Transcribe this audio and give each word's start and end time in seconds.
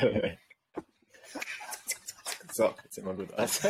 so, 2.52 2.74
jetzt 2.84 3.04
wir 3.04 3.14
gut 3.14 3.34
aus. 3.34 3.62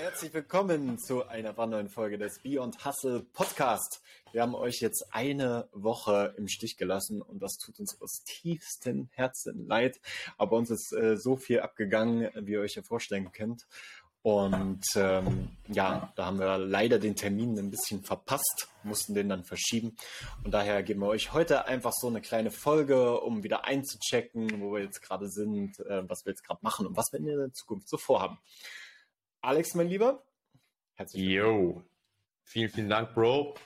herzlich 0.00 0.32
willkommen 0.32 0.98
zu 0.98 1.26
einer 1.26 1.52
neuen 1.66 1.90
Folge 1.90 2.16
des 2.16 2.38
Beyond 2.38 2.82
Hustle 2.86 3.20
Podcast. 3.34 4.00
Wir 4.32 4.40
haben 4.40 4.54
euch 4.54 4.80
jetzt 4.80 5.14
eine 5.14 5.68
Woche 5.72 6.34
im 6.38 6.48
Stich 6.48 6.78
gelassen 6.78 7.20
und 7.20 7.42
das 7.42 7.58
tut 7.58 7.80
uns 7.80 8.00
aus 8.00 8.24
tiefstem 8.24 9.10
Herzen 9.12 9.66
leid. 9.66 10.00
Aber 10.38 10.56
uns 10.56 10.70
ist 10.70 10.92
äh, 10.92 11.18
so 11.18 11.36
viel 11.36 11.60
abgegangen, 11.60 12.30
wie 12.34 12.52
ihr 12.52 12.60
euch 12.60 12.76
ja 12.76 12.82
vorstellen 12.82 13.30
könnt. 13.30 13.66
Und 14.22 14.84
ähm, 14.94 15.48
ja, 15.66 16.12
da 16.14 16.26
haben 16.26 16.38
wir 16.38 16.56
leider 16.56 17.00
den 17.00 17.16
Termin 17.16 17.58
ein 17.58 17.72
bisschen 17.72 18.04
verpasst, 18.04 18.68
mussten 18.84 19.14
den 19.14 19.28
dann 19.28 19.42
verschieben. 19.42 19.96
Und 20.44 20.54
daher 20.54 20.84
geben 20.84 21.00
wir 21.00 21.08
euch 21.08 21.32
heute 21.32 21.66
einfach 21.66 21.92
so 21.92 22.06
eine 22.06 22.20
kleine 22.20 22.52
Folge, 22.52 23.20
um 23.20 23.42
wieder 23.42 23.64
einzuchecken, 23.64 24.60
wo 24.60 24.72
wir 24.74 24.82
jetzt 24.82 25.02
gerade 25.02 25.28
sind, 25.28 25.80
äh, 25.80 26.08
was 26.08 26.24
wir 26.24 26.30
jetzt 26.30 26.44
gerade 26.44 26.60
machen 26.62 26.86
und 26.86 26.96
was 26.96 27.12
wir 27.12 27.18
in 27.18 27.26
der 27.26 27.52
Zukunft 27.52 27.88
so 27.88 27.96
vorhaben. 27.96 28.38
Alex, 29.40 29.74
mein 29.74 29.88
Lieber, 29.88 30.22
herzlich 30.94 31.26
willkommen. 31.26 31.74
Yo, 31.74 31.82
vielen, 32.44 32.70
vielen 32.70 32.88
Dank, 32.88 33.14
Bro. 33.14 33.56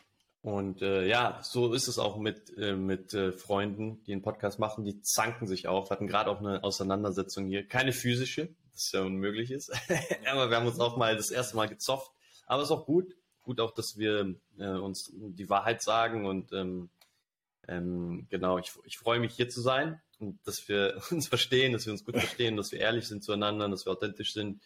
Und 0.40 0.80
äh, 0.80 1.06
ja, 1.06 1.40
so 1.42 1.74
ist 1.74 1.86
es 1.86 1.98
auch 1.98 2.16
mit, 2.16 2.56
äh, 2.56 2.76
mit 2.76 3.12
äh, 3.12 3.32
Freunden, 3.32 4.02
die 4.04 4.12
einen 4.12 4.22
Podcast 4.22 4.58
machen, 4.58 4.84
die 4.84 5.02
zanken 5.02 5.48
sich. 5.48 5.64
Wir 5.64 5.72
hatten 5.72 6.06
gerade 6.06 6.30
auch 6.30 6.38
eine 6.38 6.64
Auseinandersetzung 6.64 7.46
hier. 7.46 7.66
Keine 7.66 7.92
physische, 7.92 8.54
das 8.76 8.92
ja 8.92 9.02
unmöglich 9.02 9.50
ist. 9.50 9.72
Aber 10.30 10.50
wir 10.50 10.56
haben 10.56 10.66
uns 10.66 10.80
auch 10.80 10.96
mal 10.96 11.16
das 11.16 11.30
erste 11.30 11.56
Mal 11.56 11.68
gezofft. 11.68 12.10
Aber 12.46 12.62
es 12.62 12.68
ist 12.68 12.76
auch 12.76 12.86
gut. 12.86 13.16
Gut 13.42 13.60
auch, 13.60 13.72
dass 13.72 13.96
wir 13.96 14.34
äh, 14.58 14.68
uns 14.68 15.12
die 15.14 15.48
Wahrheit 15.48 15.82
sagen 15.82 16.26
und 16.26 16.52
ähm, 16.52 16.90
ähm, 17.68 18.26
genau, 18.28 18.58
ich, 18.58 18.72
ich 18.84 18.98
freue 18.98 19.20
mich 19.20 19.34
hier 19.34 19.48
zu 19.48 19.60
sein 19.60 20.00
und 20.18 20.38
dass 20.46 20.68
wir 20.68 21.00
uns 21.10 21.28
verstehen, 21.28 21.72
dass 21.72 21.86
wir 21.86 21.92
uns 21.92 22.04
gut 22.04 22.16
verstehen, 22.16 22.56
dass 22.56 22.72
wir 22.72 22.80
ehrlich 22.80 23.06
sind 23.06 23.24
zueinander, 23.24 23.68
dass 23.68 23.86
wir 23.86 23.92
authentisch 23.92 24.32
sind. 24.32 24.60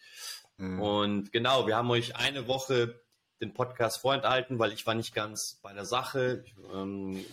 Mhm. 0.57 0.81
Und 0.81 1.31
genau, 1.31 1.67
wir 1.67 1.75
haben 1.75 1.91
euch 1.91 2.15
eine 2.15 2.47
Woche 2.47 3.01
den 3.39 3.53
Podcast 3.53 3.99
vorenthalten, 3.99 4.59
weil 4.59 4.71
ich 4.71 4.85
war 4.85 4.93
nicht 4.93 5.13
ganz 5.13 5.59
bei 5.61 5.73
der 5.73 5.85
Sache. 5.85 6.43
Ich, 6.45 6.55
ähm, 6.73 7.25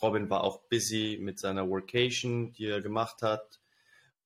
Robin 0.00 0.30
war 0.30 0.42
auch 0.44 0.62
busy 0.68 1.18
mit 1.20 1.38
seiner 1.38 1.68
Workation, 1.68 2.52
die 2.52 2.66
er 2.66 2.80
gemacht 2.80 3.22
hat. 3.22 3.60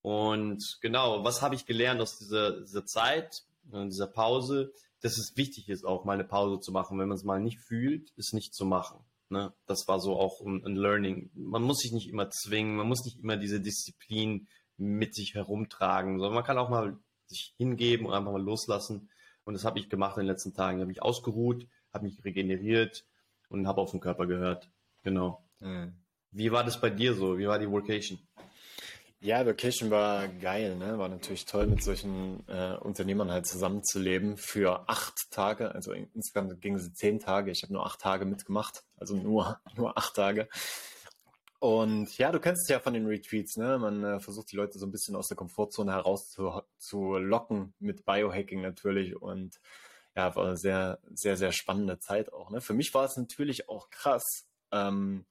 Und 0.07 0.79
genau, 0.83 1.25
was 1.25 1.43
habe 1.43 1.57
ich 1.57 1.67
gelernt 1.67 2.01
aus 2.01 2.17
dieser, 2.17 2.61
dieser 2.61 2.87
Zeit, 2.87 3.43
dieser 3.65 4.07
Pause? 4.07 4.73
Dass 5.03 5.19
es 5.19 5.33
wichtig 5.35 5.69
ist, 5.69 5.85
auch 5.85 6.05
mal 6.05 6.13
eine 6.13 6.23
Pause 6.23 6.61
zu 6.61 6.71
machen. 6.71 6.97
Wenn 7.01 7.09
man 7.09 7.17
es 7.17 7.25
mal 7.25 7.41
nicht 7.41 7.59
fühlt, 7.59 8.13
ist 8.13 8.33
nicht 8.33 8.55
zu 8.55 8.65
machen. 8.65 9.01
Ne? 9.31 9.53
Das 9.67 9.89
war 9.89 9.99
so 9.99 10.17
auch 10.17 10.41
ein, 10.43 10.65
ein 10.65 10.77
Learning. 10.77 11.31
Man 11.35 11.65
muss 11.65 11.81
sich 11.81 11.91
nicht 11.91 12.09
immer 12.09 12.31
zwingen, 12.31 12.77
man 12.77 12.87
muss 12.87 13.05
nicht 13.05 13.19
immer 13.19 13.37
diese 13.37 13.61
Disziplin 13.61 14.47
mit 14.77 15.13
sich 15.13 15.35
herumtragen, 15.35 16.21
sondern 16.21 16.35
man 16.35 16.45
kann 16.45 16.59
auch 16.59 16.69
mal 16.69 16.97
sich 17.27 17.55
hingeben 17.57 18.07
und 18.07 18.13
einfach 18.13 18.31
mal 18.31 18.41
loslassen 18.41 19.11
und 19.45 19.55
das 19.55 19.65
habe 19.65 19.81
ich 19.81 19.89
gemacht 19.89 20.19
in 20.19 20.23
den 20.23 20.29
letzten 20.29 20.55
Tagen. 20.55 20.79
Ich 20.79 20.83
habe 20.83 20.89
mich 20.89 21.03
ausgeruht, 21.03 21.67
habe 21.93 22.05
mich 22.05 22.25
regeneriert 22.25 23.05
und 23.49 23.67
habe 23.67 23.81
auf 23.81 23.91
den 23.91 23.99
Körper 23.99 24.27
gehört. 24.27 24.71
Genau. 25.03 25.43
Mhm. 25.59 25.95
Wie 26.31 26.53
war 26.53 26.63
das 26.63 26.81
bei 26.81 26.91
dir 26.91 27.15
so? 27.15 27.39
Wie 27.39 27.49
war 27.49 27.59
die 27.59 27.71
Workation? 27.71 28.21
Ja, 29.27 29.45
Vacation 29.45 29.91
war 29.91 30.29
geil, 30.29 30.77
ne? 30.77 31.01
War 31.01 31.09
natürlich 31.09 31.47
toll, 31.47 31.67
mit 31.67 31.83
solchen 31.83 32.49
äh, 32.49 32.77
Unternehmern 32.77 33.33
halt 33.33 33.45
zusammenzuleben 33.45 34.37
für 34.37 34.89
acht 34.89 35.33
Tage. 35.33 35.75
Also 35.75 35.91
insgesamt 35.91 36.61
gingen 36.61 36.79
sie 36.79 36.93
zehn 36.93 37.19
Tage. 37.19 37.51
Ich 37.51 37.65
habe 37.65 37.73
nur 37.73 37.85
acht 37.85 38.01
Tage 38.01 38.25
mitgemacht, 38.25 38.85
also 38.97 39.17
nur 39.17 39.59
nur 39.77 39.99
acht 39.99 40.15
Tage. 40.15 40.49
Und 41.59 42.17
ja, 42.19 42.31
du 42.31 42.39
kennst 42.39 42.67
es 42.67 42.69
ja 42.69 42.79
von 42.79 42.95
den 42.95 43.09
Retreats, 43.09 43.57
ne? 43.57 43.81
Man 43.81 44.05
äh, 44.05 44.21
versucht 44.21 44.53
die 44.53 44.57
Leute 44.57 44.79
so 44.79 44.87
ein 44.87 44.93
bisschen 44.93 45.17
aus 45.17 45.27
der 45.27 45.37
Komfortzone 45.37 45.91
heraus 45.91 46.29
zu, 46.29 46.63
zu 46.79 47.19
locken 47.19 47.75
mit 47.81 48.05
Biohacking 48.05 48.61
natürlich 48.61 49.21
und 49.21 49.59
ja, 50.15 50.37
war 50.37 50.47
eine 50.47 50.57
sehr, 50.57 51.01
sehr, 51.13 51.37
sehr 51.37 51.51
spannende 51.51 51.99
Zeit 51.99 52.33
auch. 52.33 52.51
Ne? 52.51 52.61
Für 52.61 52.75
mich 52.75 52.95
war 52.95 53.05
es 53.05 53.17
natürlich 53.17 53.69
auch 53.69 53.91
krass, 53.91 54.47
ähm, 54.71 55.27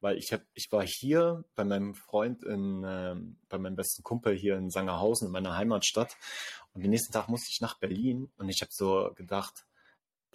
weil 0.00 0.16
ich 0.18 0.32
hab, 0.32 0.42
ich 0.54 0.70
war 0.72 0.84
hier 0.84 1.44
bei 1.54 1.64
meinem 1.64 1.94
Freund 1.94 2.42
in, 2.44 2.82
ähm, 2.84 3.36
bei 3.48 3.58
meinem 3.58 3.76
besten 3.76 4.02
Kumpel 4.02 4.36
hier 4.36 4.56
in 4.56 4.70
Sangerhausen 4.70 5.26
in 5.26 5.32
meiner 5.32 5.56
Heimatstadt 5.56 6.16
und 6.74 6.82
den 6.82 6.90
nächsten 6.90 7.12
Tag 7.12 7.28
musste 7.28 7.48
ich 7.50 7.60
nach 7.60 7.78
Berlin 7.78 8.30
und 8.36 8.48
ich 8.48 8.60
habe 8.62 8.72
so 8.72 9.12
gedacht, 9.14 9.66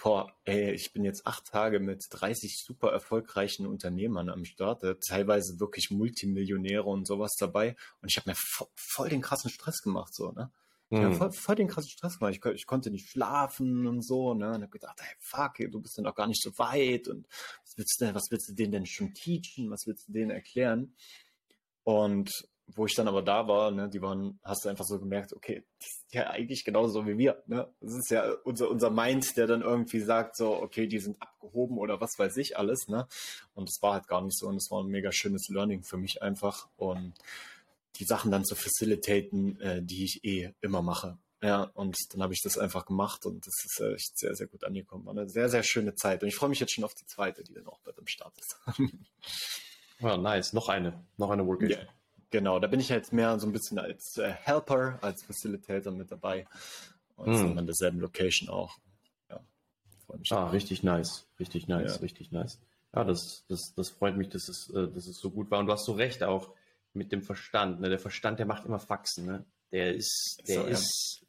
boah, 0.01 0.31
ey, 0.45 0.71
ich 0.71 0.93
bin 0.93 1.03
jetzt 1.03 1.25
acht 1.25 1.45
Tage 1.45 1.79
mit 1.79 2.05
30 2.09 2.63
super 2.63 2.91
erfolgreichen 2.91 3.65
Unternehmern 3.65 4.29
am 4.29 4.45
Start, 4.45 4.83
äh, 4.83 4.95
teilweise 5.05 5.59
wirklich 5.59 5.89
Multimillionäre 5.89 6.83
und 6.83 7.07
sowas 7.07 7.35
dabei. 7.37 7.75
Und 8.01 8.09
ich 8.09 8.17
habe 8.17 8.29
mir 8.29 8.35
vo 8.35 8.67
voll 8.75 9.09
den 9.09 9.21
krassen 9.21 9.49
Stress 9.49 9.81
gemacht, 9.81 10.13
so, 10.13 10.31
ne? 10.31 10.51
Ich 10.89 10.99
mhm. 10.99 11.15
voll, 11.15 11.33
voll, 11.33 11.55
den 11.55 11.67
krassen 11.67 11.89
Stress 11.89 12.17
gemacht. 12.17 12.37
Ich, 12.37 12.45
ich, 12.45 12.65
konnte 12.65 12.91
nicht 12.91 13.09
schlafen 13.09 13.87
und 13.87 14.01
so, 14.05 14.33
ne? 14.33 14.53
Und 14.53 14.63
hab 14.63 14.71
gedacht, 14.71 15.01
hey, 15.01 15.15
fuck, 15.19 15.55
du 15.57 15.81
bist 15.81 15.97
ja 15.97 16.03
noch 16.03 16.15
gar 16.15 16.27
nicht 16.27 16.41
so 16.41 16.57
weit 16.59 17.09
und 17.09 17.27
willst 17.77 18.01
du, 18.01 18.13
was 18.13 18.29
willst 18.29 18.49
du 18.49 18.53
denen 18.53 18.71
denn 18.71 18.85
schon 18.85 19.13
teachen? 19.13 19.69
Was 19.69 19.87
willst 19.87 20.07
du 20.07 20.11
denen 20.13 20.31
erklären? 20.31 20.93
Und 21.83 22.31
wo 22.75 22.85
ich 22.85 22.95
dann 22.95 23.07
aber 23.07 23.21
da 23.21 23.47
war, 23.47 23.71
ne, 23.71 23.89
die 23.89 24.01
waren, 24.01 24.39
hast 24.43 24.65
du 24.65 24.69
einfach 24.69 24.83
so 24.83 24.99
gemerkt, 24.99 25.33
okay, 25.33 25.63
die 25.81 25.87
sind 25.87 26.13
ja 26.13 26.29
eigentlich 26.29 26.65
genauso 26.65 27.07
wie 27.07 27.17
wir, 27.17 27.41
ne? 27.47 27.69
Das 27.79 27.93
ist 27.93 28.11
ja 28.11 28.29
unser, 28.43 28.69
unser 28.69 28.89
Mind, 28.89 29.37
der 29.37 29.47
dann 29.47 29.61
irgendwie 29.61 30.01
sagt, 30.01 30.35
so, 30.35 30.61
okay, 30.61 30.87
die 30.87 30.99
sind 30.99 31.21
abgehoben 31.21 31.77
oder 31.77 32.01
was 32.01 32.19
weiß 32.19 32.35
ich 32.37 32.57
alles, 32.57 32.89
ne? 32.89 33.07
Und 33.53 33.69
das 33.69 33.81
war 33.81 33.93
halt 33.93 34.07
gar 34.07 34.21
nicht 34.21 34.37
so 34.37 34.47
und 34.47 34.57
es 34.57 34.69
war 34.69 34.83
ein 34.83 34.89
mega 34.89 35.13
schönes 35.13 35.47
Learning 35.47 35.83
für 35.83 35.97
mich 35.97 36.21
einfach 36.21 36.67
und 36.75 37.13
die 37.95 38.05
Sachen 38.05 38.31
dann 38.31 38.43
zu 38.43 38.55
facilitaten, 38.55 39.59
äh, 39.61 39.81
die 39.81 40.03
ich 40.03 40.25
eh 40.25 40.53
immer 40.59 40.81
mache. 40.81 41.17
Ja, 41.41 41.63
und 41.75 41.95
dann 42.11 42.23
habe 42.23 42.33
ich 42.33 42.41
das 42.41 42.57
einfach 42.57 42.85
gemacht 42.85 43.25
und 43.25 43.45
das 43.45 43.53
ist 43.63 43.79
echt 43.79 44.17
sehr, 44.17 44.35
sehr 44.35 44.47
gut 44.47 44.63
angekommen. 44.63 45.05
War 45.05 45.13
eine 45.13 45.29
sehr, 45.29 45.49
sehr 45.49 45.61
schöne 45.61 45.93
Zeit. 45.93 46.23
Und 46.23 46.29
ich 46.29 46.35
freue 46.35 46.49
mich 46.49 46.59
jetzt 46.59 46.73
schon 46.73 46.83
auf 46.83 46.95
die 46.95 47.05
zweite, 47.05 47.43
die 47.43 47.53
dann 47.53 47.67
auch 47.67 47.79
bald 47.81 47.97
am 47.99 48.07
Start 48.07 48.33
ist. 48.37 48.57
ja, 49.99 50.17
nice. 50.17 50.53
Noch 50.53 50.67
eine. 50.69 51.05
Noch 51.17 51.29
eine 51.29 51.45
Workation. 51.45 51.79
Yeah. 51.79 51.93
Genau, 52.29 52.59
da 52.59 52.67
bin 52.67 52.79
ich 52.79 52.89
jetzt 52.89 53.13
mehr 53.13 53.39
so 53.39 53.47
ein 53.47 53.53
bisschen 53.53 53.79
als 53.79 54.17
äh, 54.17 54.29
Helper, 54.29 54.99
als 55.01 55.23
Facilitator 55.23 55.93
mit 55.93 56.11
dabei. 56.11 56.45
Und 57.15 57.31
mm. 57.31 57.37
sind 57.37 57.57
an 57.57 57.65
derselben 57.65 57.99
Location 57.99 58.49
auch. 58.49 58.77
Ja, 59.29 59.39
freue 60.05 60.17
mich. 60.17 60.31
Ah, 60.31 60.49
richtig 60.49 60.83
nice, 60.83 61.27
richtig 61.39 61.67
nice, 61.67 61.95
ja. 61.95 62.01
richtig 62.01 62.31
nice. 62.31 62.59
Ja, 62.93 63.03
das, 63.03 63.45
das, 63.47 63.73
das 63.75 63.89
freut 63.89 64.17
mich, 64.17 64.29
dass 64.29 64.49
es, 64.49 64.69
äh, 64.71 64.87
dass 64.87 65.07
es 65.07 65.19
so 65.19 65.29
gut 65.29 65.51
war. 65.51 65.59
Und 65.59 65.67
du 65.67 65.73
hast 65.73 65.85
so 65.85 65.93
recht 65.93 66.23
auch 66.23 66.53
mit 66.93 67.11
dem 67.11 67.21
Verstand. 67.21 67.79
Ne? 67.79 67.89
Der 67.89 67.99
Verstand, 67.99 68.39
der 68.39 68.45
macht 68.45 68.65
immer 68.65 68.79
Faxen. 68.79 69.25
Ne? 69.25 69.45
Der 69.71 69.95
ist, 69.95 70.41
der 70.47 70.61
so, 70.61 70.67
ist, 70.67 71.19
ja. 71.21 71.26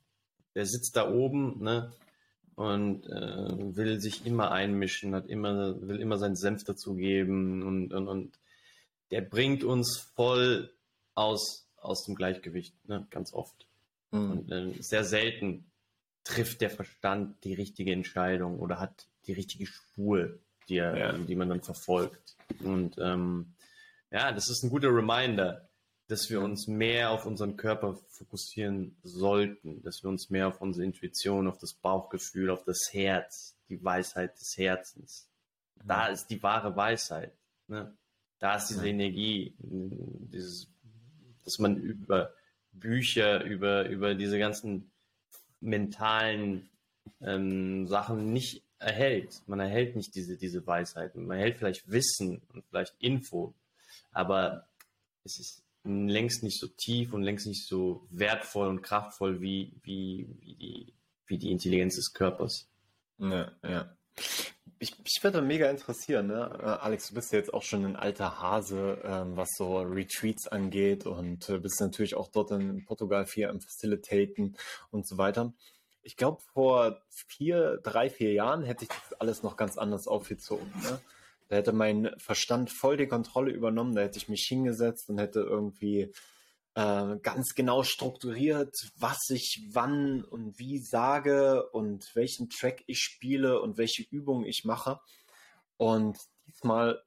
Der 0.59 0.67
sitzt 0.67 0.97
da 0.97 1.09
oben, 1.09 1.63
ne? 1.63 1.93
und 2.57 3.07
äh, 3.07 3.77
will 3.77 4.01
sich 4.01 4.27
immer 4.27 4.51
einmischen, 4.51 5.15
hat 5.15 5.29
immer, 5.29 5.81
will 5.81 6.01
immer 6.01 6.19
seinen 6.19 6.35
Senf 6.35 6.65
dazugeben 6.65 7.63
und, 7.63 7.95
und, 7.95 8.09
und 8.09 8.41
der 9.13 9.21
bringt 9.21 9.63
uns 9.63 9.99
voll 10.17 10.75
aus, 11.15 11.71
aus 11.77 12.07
dem 12.07 12.17
Gleichgewicht, 12.17 12.75
ne? 12.89 13.07
ganz 13.11 13.33
oft. 13.33 13.69
Mhm. 14.11 14.31
Und 14.33 14.51
äh, 14.51 14.75
sehr 14.83 15.05
selten 15.05 15.71
trifft 16.25 16.61
der 16.61 16.71
Verstand 16.71 17.45
die 17.45 17.55
richtige 17.55 17.93
Entscheidung 17.93 18.59
oder 18.59 18.81
hat 18.81 19.07
die 19.29 19.35
richtige 19.35 19.67
Spur, 19.67 20.41
die, 20.69 20.79
er, 20.79 20.99
ja. 20.99 21.13
die 21.13 21.37
man 21.37 21.51
dann 21.51 21.63
verfolgt. 21.63 22.37
Und 22.65 22.97
ähm, 22.99 23.55
ja, 24.11 24.33
das 24.33 24.51
ist 24.51 24.65
ein 24.65 24.71
guter 24.71 24.89
Reminder, 24.89 25.68
dass 26.09 26.31
wir 26.31 26.41
uns 26.41 26.67
mehr 26.67 27.11
auf 27.11 27.27
unseren 27.27 27.57
Körper 27.57 27.99
fokussieren 28.09 28.97
sollten, 29.03 29.83
dass 29.83 30.03
wir 30.03 30.11
uns 30.11 30.31
mehr 30.31 30.49
auf 30.49 30.61
unsere 30.61 30.85
Intuition, 30.85 31.47
auf 31.47 31.59
das 31.59 31.75
Bauchgefühl, 31.75 32.51
auf 32.51 32.65
das 32.65 32.89
Herz, 32.93 33.57
die 33.69 33.83
Weisheit 33.85 34.39
des 34.41 34.57
Herzens. 34.57 35.29
Da 35.85 36.09
ist 36.09 36.27
die 36.29 36.43
wahre 36.43 36.75
Weisheit. 36.75 37.33
Ne? 37.69 37.95
Da 38.39 38.57
ist 38.57 38.69
diese 38.69 38.89
Energie, 38.89 39.55
dieses 39.61 40.69
dass 41.49 41.59
man 41.59 41.79
über 41.79 42.35
Bücher, 42.73 43.43
über, 43.43 43.89
über 43.89 44.15
diese 44.15 44.39
ganzen 44.39 44.91
mentalen 45.61 46.69
ähm, 47.23 47.87
Sachen 47.87 48.35
nicht 48.35 48.63
erhält. 48.79 49.41
Man 49.47 49.59
erhält 49.59 49.97
nicht 49.97 50.15
diese, 50.15 50.37
diese 50.37 50.67
Weisheiten. 50.67 51.27
Man 51.27 51.39
erhält 51.39 51.57
vielleicht 51.57 51.91
Wissen 51.91 52.43
und 52.53 52.67
vielleicht 52.67 52.95
Info, 52.99 53.55
aber 54.13 54.69
es 55.25 55.39
ist 55.39 55.65
längst 55.89 56.43
nicht 56.43 56.59
so 56.59 56.67
tief 56.67 57.13
und 57.13 57.23
längst 57.23 57.47
nicht 57.47 57.67
so 57.67 58.07
wertvoll 58.11 58.69
und 58.69 58.83
kraftvoll 58.83 59.41
wie, 59.41 59.75
wie, 59.83 60.29
wie, 60.41 60.55
die, 60.55 60.95
wie 61.27 61.39
die 61.39 61.51
Intelligenz 61.51 61.97
des 61.97 62.13
Körpers. 62.13 62.69
Ja, 63.19 63.53
ja. 63.63 63.97
Ich, 64.81 64.95
ich 65.05 65.25
würde 65.25 65.43
mega 65.43 65.69
interessieren, 65.69 66.29
ne? 66.29 66.57
Äh, 66.61 66.67
Alex, 66.67 67.09
du 67.09 67.15
bist 67.15 67.33
ja 67.33 67.39
jetzt 67.39 67.53
auch 67.53 67.63
schon 67.63 67.85
ein 67.85 67.97
alter 67.97 68.41
Hase, 68.41 69.01
ähm, 69.03 69.37
was 69.37 69.49
so 69.57 69.79
Retreats 69.79 70.47
angeht 70.47 71.05
und 71.05 71.49
äh, 71.49 71.59
bist 71.59 71.81
natürlich 71.81 72.15
auch 72.15 72.29
dort 72.29 72.53
in 72.53 72.85
Portugal 72.85 73.27
viel 73.27 73.49
am 73.49 73.61
Facilitaten 73.61 74.57
und 74.91 75.07
so 75.07 75.19
weiter. 75.19 75.53
Ich 76.03 76.17
glaube, 76.17 76.41
vor 76.53 77.03
vier, 77.11 77.79
drei, 77.83 78.09
vier 78.09 78.33
Jahren 78.33 78.63
hätte 78.63 78.85
ich 78.85 78.89
das 78.89 79.21
alles 79.21 79.43
noch 79.43 79.57
ganz 79.57 79.79
anders 79.79 80.07
aufgezogen. 80.07 80.71
Ne? 80.83 81.01
Da 81.49 81.57
hätte 81.57 81.73
mein 81.73 82.11
Verstand 82.19 82.71
voll 82.71 82.97
die 82.97 83.09
Kontrolle 83.09 83.53
übernommen, 83.53 83.95
da 83.95 84.03
hätte 84.03 84.19
ich 84.19 84.29
mich 84.29 84.45
hingesetzt 84.47 85.09
und 85.09 85.19
hätte 85.19 85.41
irgendwie 85.41 86.13
äh, 86.75 87.17
ganz 87.23 87.55
genau 87.55 87.83
strukturiert, 87.83 88.75
was 88.97 89.31
ich 89.31 89.67
wann 89.73 90.23
und 90.25 90.59
wie 90.59 90.79
sage 90.79 91.69
und 91.71 92.15
welchen 92.15 92.51
Track 92.51 92.85
ich 92.87 93.01
spiele 93.01 93.61
und 93.61 93.79
welche 93.79 94.03
Übungen 94.03 94.45
ich 94.45 94.65
mache. 94.65 95.01
Und 95.77 96.19
diesmal 96.47 97.03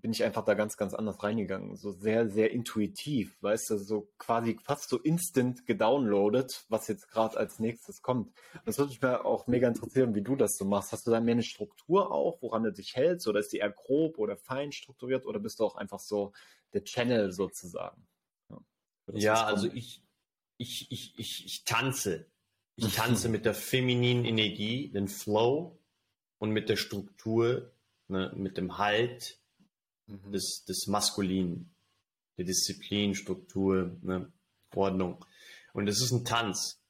bin 0.00 0.10
ich 0.10 0.24
einfach 0.24 0.44
da 0.44 0.54
ganz, 0.54 0.76
ganz 0.76 0.92
anders 0.92 1.22
reingegangen. 1.22 1.76
So 1.76 1.92
sehr, 1.92 2.28
sehr 2.28 2.50
intuitiv, 2.50 3.40
weißt 3.42 3.70
du, 3.70 3.78
so 3.78 4.12
quasi 4.18 4.58
fast 4.62 4.88
so 4.88 4.98
instant 4.98 5.66
gedownloadet, 5.66 6.64
was 6.68 6.88
jetzt 6.88 7.08
gerade 7.08 7.36
als 7.36 7.60
nächstes 7.60 8.02
kommt. 8.02 8.32
Das 8.64 8.78
würde 8.78 8.90
mich 8.90 9.00
mir 9.00 9.24
auch 9.24 9.46
mega 9.46 9.68
interessieren, 9.68 10.14
wie 10.14 10.22
du 10.22 10.34
das 10.36 10.56
so 10.56 10.64
machst. 10.64 10.92
Hast 10.92 11.06
du 11.06 11.10
da 11.10 11.20
mehr 11.20 11.32
eine 11.32 11.42
Struktur 11.42 12.10
auch, 12.10 12.42
woran 12.42 12.64
du 12.64 12.72
dich 12.72 12.96
hältst? 12.96 13.28
Oder 13.28 13.40
ist 13.40 13.52
die 13.52 13.58
eher 13.58 13.70
grob 13.70 14.18
oder 14.18 14.36
fein 14.36 14.72
strukturiert? 14.72 15.26
Oder 15.26 15.38
bist 15.38 15.60
du 15.60 15.64
auch 15.64 15.76
einfach 15.76 16.00
so 16.00 16.32
der 16.72 16.84
Channel 16.84 17.32
sozusagen? 17.32 18.06
Ja, 18.48 18.58
ja 19.06 19.44
also 19.44 19.68
ich, 19.68 20.02
ich, 20.58 20.90
ich, 20.90 21.18
ich, 21.18 21.46
ich 21.46 21.64
tanze. 21.64 22.26
Ich 22.74 22.94
tanze 22.96 23.28
mit 23.28 23.44
der 23.44 23.54
femininen 23.54 24.24
Energie, 24.24 24.90
den 24.90 25.06
Flow 25.06 25.78
und 26.38 26.50
mit 26.50 26.68
der 26.68 26.76
Struktur, 26.76 27.72
ne, 28.08 28.32
mit 28.34 28.56
dem 28.56 28.76
Halt, 28.76 29.38
mhm. 30.06 30.32
des, 30.32 30.64
des 30.66 30.86
Maskulinen, 30.86 31.74
der 32.36 32.44
Disziplin, 32.44 33.14
Struktur, 33.14 33.96
ne, 34.02 34.30
Ordnung. 34.74 35.24
Und 35.72 35.88
es 35.88 36.00
ist 36.00 36.12
ein 36.12 36.24
Tanz. 36.24 36.80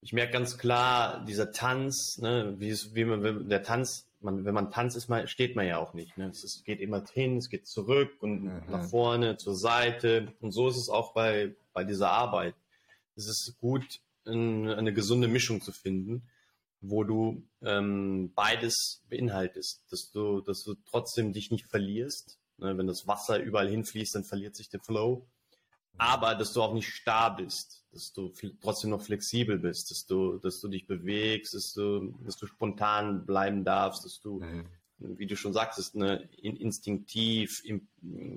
Ich 0.00 0.12
merke 0.12 0.32
ganz 0.32 0.58
klar, 0.58 1.24
dieser 1.24 1.52
Tanz, 1.52 2.18
ne, 2.18 2.54
wie, 2.58 2.68
es, 2.68 2.94
wie 2.94 3.04
man, 3.04 3.48
der 3.48 3.62
Tanz, 3.62 4.06
man, 4.20 4.44
wenn 4.44 4.54
man 4.54 4.70
tanzt, 4.70 4.96
ist 4.96 5.08
man, 5.08 5.28
steht 5.28 5.56
man 5.56 5.66
ja 5.66 5.78
auch 5.78 5.94
nicht. 5.94 6.16
Ne? 6.16 6.28
Es 6.28 6.44
ist, 6.44 6.64
geht 6.64 6.80
immer 6.80 7.04
hin, 7.12 7.36
es 7.36 7.48
geht 7.48 7.66
zurück 7.66 8.10
und 8.20 8.44
mhm. 8.44 8.62
nach 8.68 8.88
vorne, 8.88 9.36
zur 9.36 9.54
Seite. 9.54 10.32
Und 10.40 10.52
so 10.52 10.68
ist 10.68 10.76
es 10.76 10.88
auch 10.88 11.12
bei, 11.12 11.54
bei 11.72 11.84
dieser 11.84 12.10
Arbeit. 12.10 12.54
Es 13.16 13.28
ist 13.28 13.56
gut, 13.60 14.00
eine 14.26 14.92
gesunde 14.94 15.28
Mischung 15.28 15.60
zu 15.60 15.70
finden, 15.70 16.22
wo 16.80 17.04
du 17.04 17.42
ähm, 17.62 18.32
beides 18.34 19.02
beinhaltest, 19.08 19.82
dass 19.90 20.10
du, 20.10 20.40
dass 20.40 20.64
du 20.64 20.74
trotzdem 20.86 21.32
dich 21.32 21.50
nicht 21.50 21.66
verlierst, 21.66 22.38
wenn 22.58 22.86
das 22.86 23.06
Wasser 23.06 23.38
überall 23.38 23.68
hinfließt, 23.68 24.14
dann 24.14 24.24
verliert 24.24 24.56
sich 24.56 24.68
der 24.68 24.80
Flow. 24.80 25.26
Aber 25.96 26.34
dass 26.34 26.52
du 26.52 26.62
auch 26.62 26.74
nicht 26.74 26.88
starr 26.88 27.36
bist, 27.36 27.84
dass 27.92 28.12
du 28.12 28.32
trotzdem 28.60 28.90
noch 28.90 29.02
flexibel 29.02 29.58
bist, 29.58 29.90
dass 29.90 30.06
du, 30.06 30.38
dass 30.38 30.60
du 30.60 30.68
dich 30.68 30.86
bewegst, 30.86 31.54
dass 31.54 31.72
du, 31.72 32.12
dass 32.24 32.36
du 32.36 32.46
spontan 32.46 33.24
bleiben 33.24 33.64
darfst, 33.64 34.04
dass 34.04 34.20
du, 34.20 34.40
mhm. 34.40 34.66
wie 34.98 35.26
du 35.26 35.36
schon 35.36 35.52
sagtest, 35.52 35.94
ne, 35.94 36.28
instinktiv 36.42 37.62
im, 37.64 37.86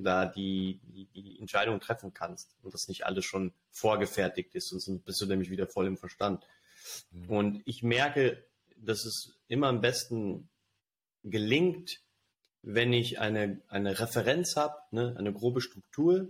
da 0.04 0.28
die, 0.28 0.80
die, 0.84 1.08
die 1.08 1.40
Entscheidung 1.40 1.80
treffen 1.80 2.14
kannst 2.14 2.56
und 2.62 2.74
das 2.74 2.88
nicht 2.88 3.06
alles 3.08 3.26
schon 3.26 3.54
vorgefertigt 3.72 4.54
ist, 4.54 4.70
sonst 4.70 5.04
bist 5.04 5.20
du 5.20 5.26
nämlich 5.26 5.50
wieder 5.50 5.66
voll 5.66 5.88
im 5.88 5.98
Verstand. 5.98 6.46
Mhm. 7.12 7.30
Und 7.30 7.62
ich 7.66 7.82
merke, 7.82 8.46
dass 8.76 9.06
es 9.06 9.40
immer 9.48 9.68
am 9.68 9.82
besten 9.82 10.50
gelingt, 11.24 12.02
wenn 12.70 12.92
ich 12.92 13.20
eine, 13.20 13.62
eine 13.70 13.98
Referenz 14.00 14.58
habe, 14.58 14.76
ne, 14.92 15.16
eine 15.18 15.32
grobe 15.32 15.62
Struktur, 15.62 16.28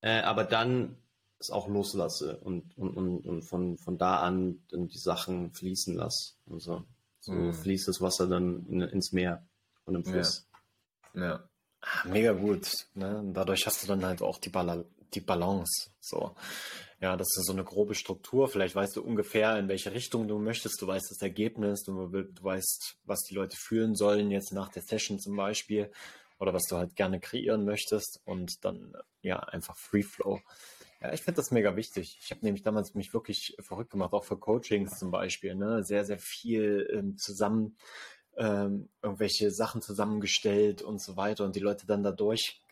äh, 0.00 0.20
aber 0.20 0.44
dann 0.44 0.96
es 1.38 1.50
auch 1.50 1.68
loslasse 1.68 2.38
und, 2.38 2.76
und, 2.78 2.96
und, 2.96 3.26
und 3.26 3.42
von, 3.42 3.76
von 3.76 3.98
da 3.98 4.20
an 4.20 4.62
dann 4.70 4.88
die 4.88 4.98
Sachen 4.98 5.52
fließen 5.52 5.94
lasse. 5.94 6.34
Also, 6.50 6.84
so 7.20 7.32
mhm. 7.32 7.52
fließt 7.52 7.86
das 7.88 8.00
Wasser 8.00 8.26
dann 8.26 8.66
in, 8.66 8.80
ins 8.80 9.12
Meer 9.12 9.46
von 9.84 9.94
dem 9.94 10.04
Fluss. 10.04 10.46
Ja. 11.12 11.22
ja. 11.22 11.48
Ah, 11.82 12.08
mega 12.08 12.32
gut. 12.32 12.86
Ne? 12.94 13.18
Und 13.18 13.34
dadurch 13.34 13.66
hast 13.66 13.82
du 13.82 13.86
dann 13.86 14.04
halt 14.04 14.22
auch 14.22 14.38
die, 14.38 14.48
Bal 14.48 14.86
die 15.12 15.20
Balance. 15.20 15.90
So. 16.00 16.34
Ja, 17.00 17.16
das 17.16 17.28
ist 17.36 17.46
so 17.46 17.52
eine 17.52 17.64
grobe 17.64 17.94
Struktur. 17.94 18.48
Vielleicht 18.48 18.74
weißt 18.74 18.96
du 18.96 19.02
ungefähr, 19.02 19.58
in 19.58 19.68
welche 19.68 19.92
Richtung 19.92 20.28
du 20.28 20.38
möchtest. 20.38 20.80
Du 20.80 20.86
weißt 20.86 21.10
das 21.10 21.22
Ergebnis. 21.22 21.82
Du, 21.82 22.06
du 22.06 22.42
weißt, 22.42 22.96
was 23.04 23.20
die 23.22 23.34
Leute 23.34 23.56
fühlen 23.56 23.94
sollen, 23.94 24.30
jetzt 24.30 24.52
nach 24.52 24.68
der 24.68 24.82
Session 24.82 25.18
zum 25.18 25.36
Beispiel. 25.36 25.90
Oder 26.38 26.52
was 26.54 26.64
du 26.64 26.76
halt 26.76 26.96
gerne 26.96 27.20
kreieren 27.20 27.64
möchtest. 27.64 28.20
Und 28.24 28.64
dann, 28.64 28.94
ja, 29.22 29.38
einfach 29.40 29.76
Free 29.76 30.02
Flow. 30.02 30.40
Ja, 31.04 31.12
ich 31.12 31.20
finde 31.20 31.36
das 31.36 31.50
mega 31.50 31.76
wichtig. 31.76 32.18
Ich 32.22 32.30
habe 32.30 32.44
nämlich 32.44 32.62
damals 32.62 32.94
mich 32.94 33.12
wirklich 33.12 33.54
verrückt 33.60 33.90
gemacht, 33.90 34.14
auch 34.14 34.24
für 34.24 34.38
Coachings 34.38 34.98
zum 34.98 35.10
Beispiel. 35.10 35.54
Ne? 35.54 35.84
Sehr, 35.84 36.06
sehr 36.06 36.18
viel 36.18 36.88
ähm, 36.90 37.18
zusammen, 37.18 37.76
ähm, 38.38 38.88
irgendwelche 39.02 39.50
Sachen 39.50 39.82
zusammengestellt 39.82 40.80
und 40.80 41.02
so 41.02 41.16
weiter 41.18 41.44
und 41.44 41.56
die 41.56 41.60
Leute 41.60 41.86
dann 41.86 42.02
dadurch 42.02 42.62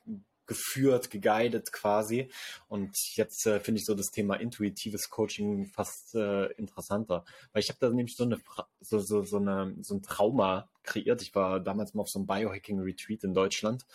geführt, 0.47 1.11
geguidet 1.11 1.73
quasi. 1.73 2.31
Und 2.69 2.97
jetzt 3.15 3.47
äh, 3.47 3.61
finde 3.61 3.81
ich 3.81 3.87
so 3.87 3.95
das 3.95 4.11
Thema 4.11 4.37
intuitives 4.37 5.11
Coaching 5.11 5.67
fast 5.67 6.15
äh, 6.15 6.47
interessanter, 6.53 7.25
weil 7.53 7.63
ich 7.63 7.69
habe 7.69 7.79
da 7.81 7.89
nämlich 7.91 8.17
so 8.17 8.25
eine 8.25 8.39
so, 8.81 8.99
so, 8.99 9.23
so, 9.23 9.37
eine, 9.37 9.75
so 9.83 9.95
ein 9.95 10.03
Trauma 10.03 10.69
kreiert. 10.83 11.23
Ich 11.23 11.35
war 11.35 11.61
damals 11.61 11.95
mal 11.95 12.03
auf 12.03 12.09
so 12.09 12.19
einem 12.19 12.27
Biohacking-Retreat 12.27 13.25
in 13.25 13.35
Deutschland. 13.35 13.87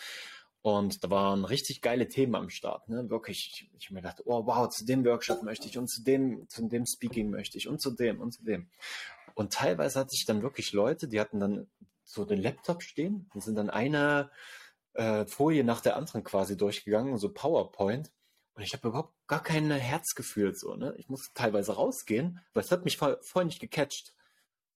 Und 0.60 1.04
da 1.04 1.10
waren 1.10 1.44
richtig 1.44 1.82
geile 1.82 2.08
Themen 2.08 2.34
am 2.34 2.50
Start, 2.50 2.88
ne? 2.88 3.08
Wirklich. 3.08 3.48
Ich, 3.52 3.70
ich 3.78 3.86
habe 3.86 3.94
mir 3.94 4.02
gedacht, 4.02 4.22
oh 4.24 4.44
wow, 4.44 4.68
zu 4.68 4.84
dem 4.84 5.04
Workshop 5.04 5.42
möchte 5.42 5.68
ich 5.68 5.78
und 5.78 5.88
zu 5.88 6.02
dem, 6.02 6.48
zu 6.48 6.66
dem 6.66 6.84
Speaking 6.84 7.30
möchte 7.30 7.58
ich 7.58 7.68
und 7.68 7.80
zu 7.80 7.92
dem 7.92 8.20
und 8.20 8.32
zu 8.32 8.44
dem. 8.44 8.68
Und 9.34 9.52
teilweise 9.52 10.00
hatte 10.00 10.14
ich 10.14 10.26
dann 10.26 10.42
wirklich 10.42 10.72
Leute, 10.72 11.06
die 11.06 11.20
hatten 11.20 11.38
dann 11.38 11.68
so 12.04 12.24
den 12.24 12.42
Laptop 12.42 12.82
stehen 12.82 13.30
und 13.34 13.42
sind 13.42 13.54
dann 13.54 13.70
eine 13.70 14.30
äh, 14.98 15.26
Folie 15.26 15.62
nach 15.62 15.80
der 15.80 15.96
anderen 15.96 16.24
quasi 16.24 16.56
durchgegangen, 16.56 17.18
so 17.18 17.32
PowerPoint. 17.32 18.10
Und 18.54 18.62
ich 18.62 18.72
habe 18.72 18.88
überhaupt 18.88 19.14
gar 19.28 19.42
kein 19.42 19.70
Herz 19.70 20.14
gefühlt. 20.14 20.58
So, 20.58 20.74
ne? 20.74 20.94
Ich 20.98 21.08
musste 21.08 21.32
teilweise 21.34 21.72
rausgehen, 21.72 22.40
weil 22.52 22.64
es 22.64 22.72
hat 22.72 22.84
mich 22.84 22.96
voll, 22.96 23.18
voll 23.22 23.44
nicht 23.44 23.60
gecatcht. 23.60 24.14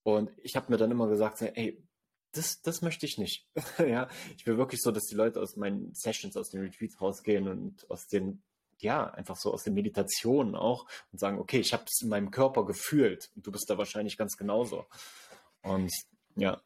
Und 0.05 0.31
ich 0.39 0.55
habe 0.55 0.71
mir 0.71 0.79
dann 0.79 0.93
immer 0.93 1.09
gesagt, 1.09 1.43
ey, 1.43 1.83
das, 2.31 2.63
das 2.63 2.83
möchte 2.83 3.05
ich 3.05 3.19
nicht. 3.19 3.49
ja, 3.79 4.09
ich 4.37 4.47
will 4.47 4.59
wirklich 4.59 4.81
so, 4.81 4.93
dass 4.93 5.07
die 5.07 5.17
Leute 5.17 5.41
aus 5.41 5.57
meinen 5.57 5.93
Sessions, 5.93 6.37
aus 6.37 6.51
den 6.51 6.61
Retreats 6.61 7.01
rausgehen 7.01 7.49
und 7.49 7.91
aus 7.91 8.07
den, 8.07 8.43
ja, 8.79 9.11
einfach 9.11 9.37
so 9.37 9.53
aus 9.53 9.65
den 9.65 9.75
Meditationen 9.75 10.55
auch 10.55 10.87
und 11.11 11.19
sagen, 11.19 11.41
okay, 11.41 11.59
ich 11.59 11.73
habe 11.73 11.85
es 11.89 12.01
in 12.01 12.09
meinem 12.09 12.31
Körper 12.31 12.65
gefühlt 12.65 13.31
und 13.35 13.45
du 13.45 13.51
bist 13.51 13.69
da 13.69 13.77
wahrscheinlich 13.77 14.17
ganz 14.17 14.37
genauso. 14.37 14.87
Und 15.63 15.93
ja. 16.37 16.63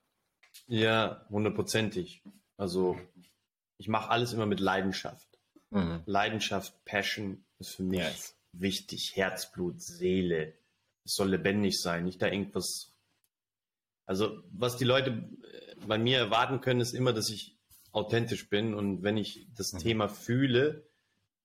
Ja, 0.67 1.27
hundertprozentig. 1.31 2.23
Also 2.59 2.99
ich 3.78 3.88
mache 3.88 4.11
alles 4.11 4.33
immer 4.33 4.47
mit 4.47 4.61
Leidenschaft. 4.61 5.26
Mhm. 5.71 6.02
Leidenschaft, 6.06 6.85
Passion 6.85 7.45
ist 7.59 7.76
für 7.76 7.83
mich 7.83 8.00
yes. 8.00 8.37
wichtig. 8.52 9.12
Herzblut, 9.14 9.80
Seele. 9.80 10.54
Es 11.04 11.14
soll 11.14 11.30
lebendig 11.30 11.80
sein, 11.80 12.04
nicht 12.04 12.21
da 12.23 12.26
irgendwas. 12.26 12.92
Also, 14.06 14.42
was 14.50 14.76
die 14.76 14.85
Leute 14.85 15.11
äh, 15.11 15.75
bei 15.87 15.99
mir 15.99 16.18
erwarten 16.18 16.61
können, 16.61 16.80
ist 16.80 16.95
immer, 16.95 17.12
dass 17.12 17.30
ich 17.30 17.56
authentisch 17.92 18.49
bin 18.49 18.75
und 18.75 19.02
wenn 19.02 19.16
ich 19.16 19.47
das 19.56 19.73
mhm. 19.73 19.78
Thema 19.78 20.09
fühle, 20.09 20.87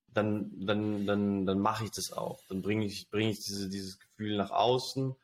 dann, 0.08 0.52
dann, 0.66 1.06
dann, 1.06 1.46
dann 1.46 1.58
mache 1.58 1.84
ich 1.84 1.90
das 1.90 2.12
auch. 2.12 2.42
Dann 2.48 2.62
bringe 2.62 2.84
ich, 2.84 3.08
bringe 3.10 3.30
ich 3.30 3.38
diese, 3.38 3.68
dieses 3.68 3.98
Gefühl 3.98 4.36
nach 4.36 4.50
außen 4.50 5.14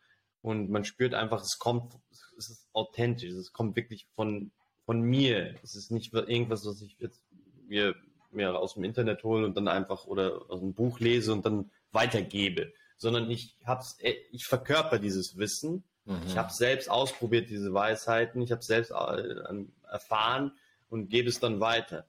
und 0.40 0.70
man 0.70 0.84
spürt 0.84 1.14
einfach, 1.14 1.42
es 1.42 1.58
kommt, 1.58 1.94
es 2.38 2.48
ist 2.48 2.68
authentisch, 2.72 3.32
es 3.32 3.52
kommt 3.52 3.76
wirklich 3.76 4.06
von, 4.14 4.50
von 4.88 5.02
mir. 5.02 5.54
Es 5.62 5.74
ist 5.74 5.90
nicht 5.90 6.14
irgendwas, 6.14 6.64
was 6.64 6.80
ich 6.80 6.96
jetzt 6.98 7.22
mir, 7.66 7.94
mir 8.30 8.58
aus 8.58 8.72
dem 8.72 8.84
Internet 8.84 9.22
hole 9.22 9.44
und 9.44 9.54
dann 9.54 9.68
einfach 9.68 10.06
oder 10.06 10.46
aus 10.48 10.62
einem 10.62 10.72
Buch 10.72 10.98
lese 10.98 11.34
und 11.34 11.44
dann 11.44 11.70
weitergebe, 11.92 12.72
sondern 12.96 13.30
ich 13.30 13.54
hab's, 13.66 13.98
äh, 14.00 14.14
ich 14.32 14.46
verkörper 14.46 14.98
dieses 14.98 15.36
Wissen. 15.36 15.84
Mhm. 16.06 16.22
Ich 16.26 16.38
habe 16.38 16.50
selbst 16.54 16.88
ausprobiert 16.88 17.50
diese 17.50 17.74
Weisheiten. 17.74 18.40
Ich 18.40 18.50
habe 18.50 18.62
selbst 18.62 18.90
äh, 18.92 19.44
erfahren 19.90 20.52
und 20.88 21.10
gebe 21.10 21.28
es 21.28 21.38
dann 21.38 21.60
weiter. 21.60 22.06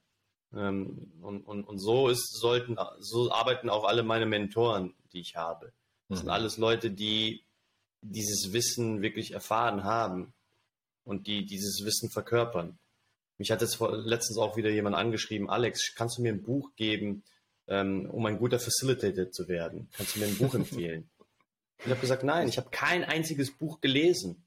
Ähm, 0.55 1.12
und, 1.21 1.41
und, 1.41 1.65
und 1.65 1.79
so 1.79 2.07
ist, 2.07 2.39
sollten, 2.39 2.77
so 3.00 3.29
arbeiten 3.29 3.69
auch 3.69 3.83
alle 3.83 4.03
meine 4.03 4.25
Mentoren, 4.25 4.93
die 5.12 5.19
ich 5.19 5.36
habe. 5.36 5.74
Das 6.07 6.19
mhm. 6.19 6.21
sind 6.21 6.29
alles 6.29 6.57
Leute, 6.57 6.91
die 6.91 7.43
dieses 8.00 8.53
Wissen 8.53 9.01
wirklich 9.01 9.33
erfahren 9.33 9.83
haben 9.83 10.33
und 11.09 11.27
die 11.27 11.45
dieses 11.45 11.83
Wissen 11.85 12.09
verkörpern. 12.09 12.77
Mich 13.37 13.51
hat 13.51 13.61
jetzt 13.61 13.79
letztens 13.79 14.37
auch 14.37 14.57
wieder 14.57 14.69
jemand 14.69 14.95
angeschrieben, 14.95 15.49
Alex, 15.49 15.95
kannst 15.95 16.17
du 16.17 16.21
mir 16.21 16.33
ein 16.33 16.43
Buch 16.43 16.75
geben, 16.75 17.23
ähm, 17.67 18.09
um 18.09 18.25
ein 18.25 18.37
guter 18.37 18.59
Facilitator 18.59 19.31
zu 19.31 19.47
werden? 19.47 19.89
Kannst 19.93 20.15
du 20.15 20.19
mir 20.19 20.27
ein 20.27 20.37
Buch 20.37 20.53
empfehlen? 20.53 21.09
Ich 21.81 21.89
habe 21.89 22.01
gesagt, 22.01 22.25
nein, 22.25 22.49
ich 22.49 22.57
habe 22.57 22.69
kein 22.71 23.05
einziges 23.05 23.51
Buch 23.51 23.79
gelesen. 23.79 24.43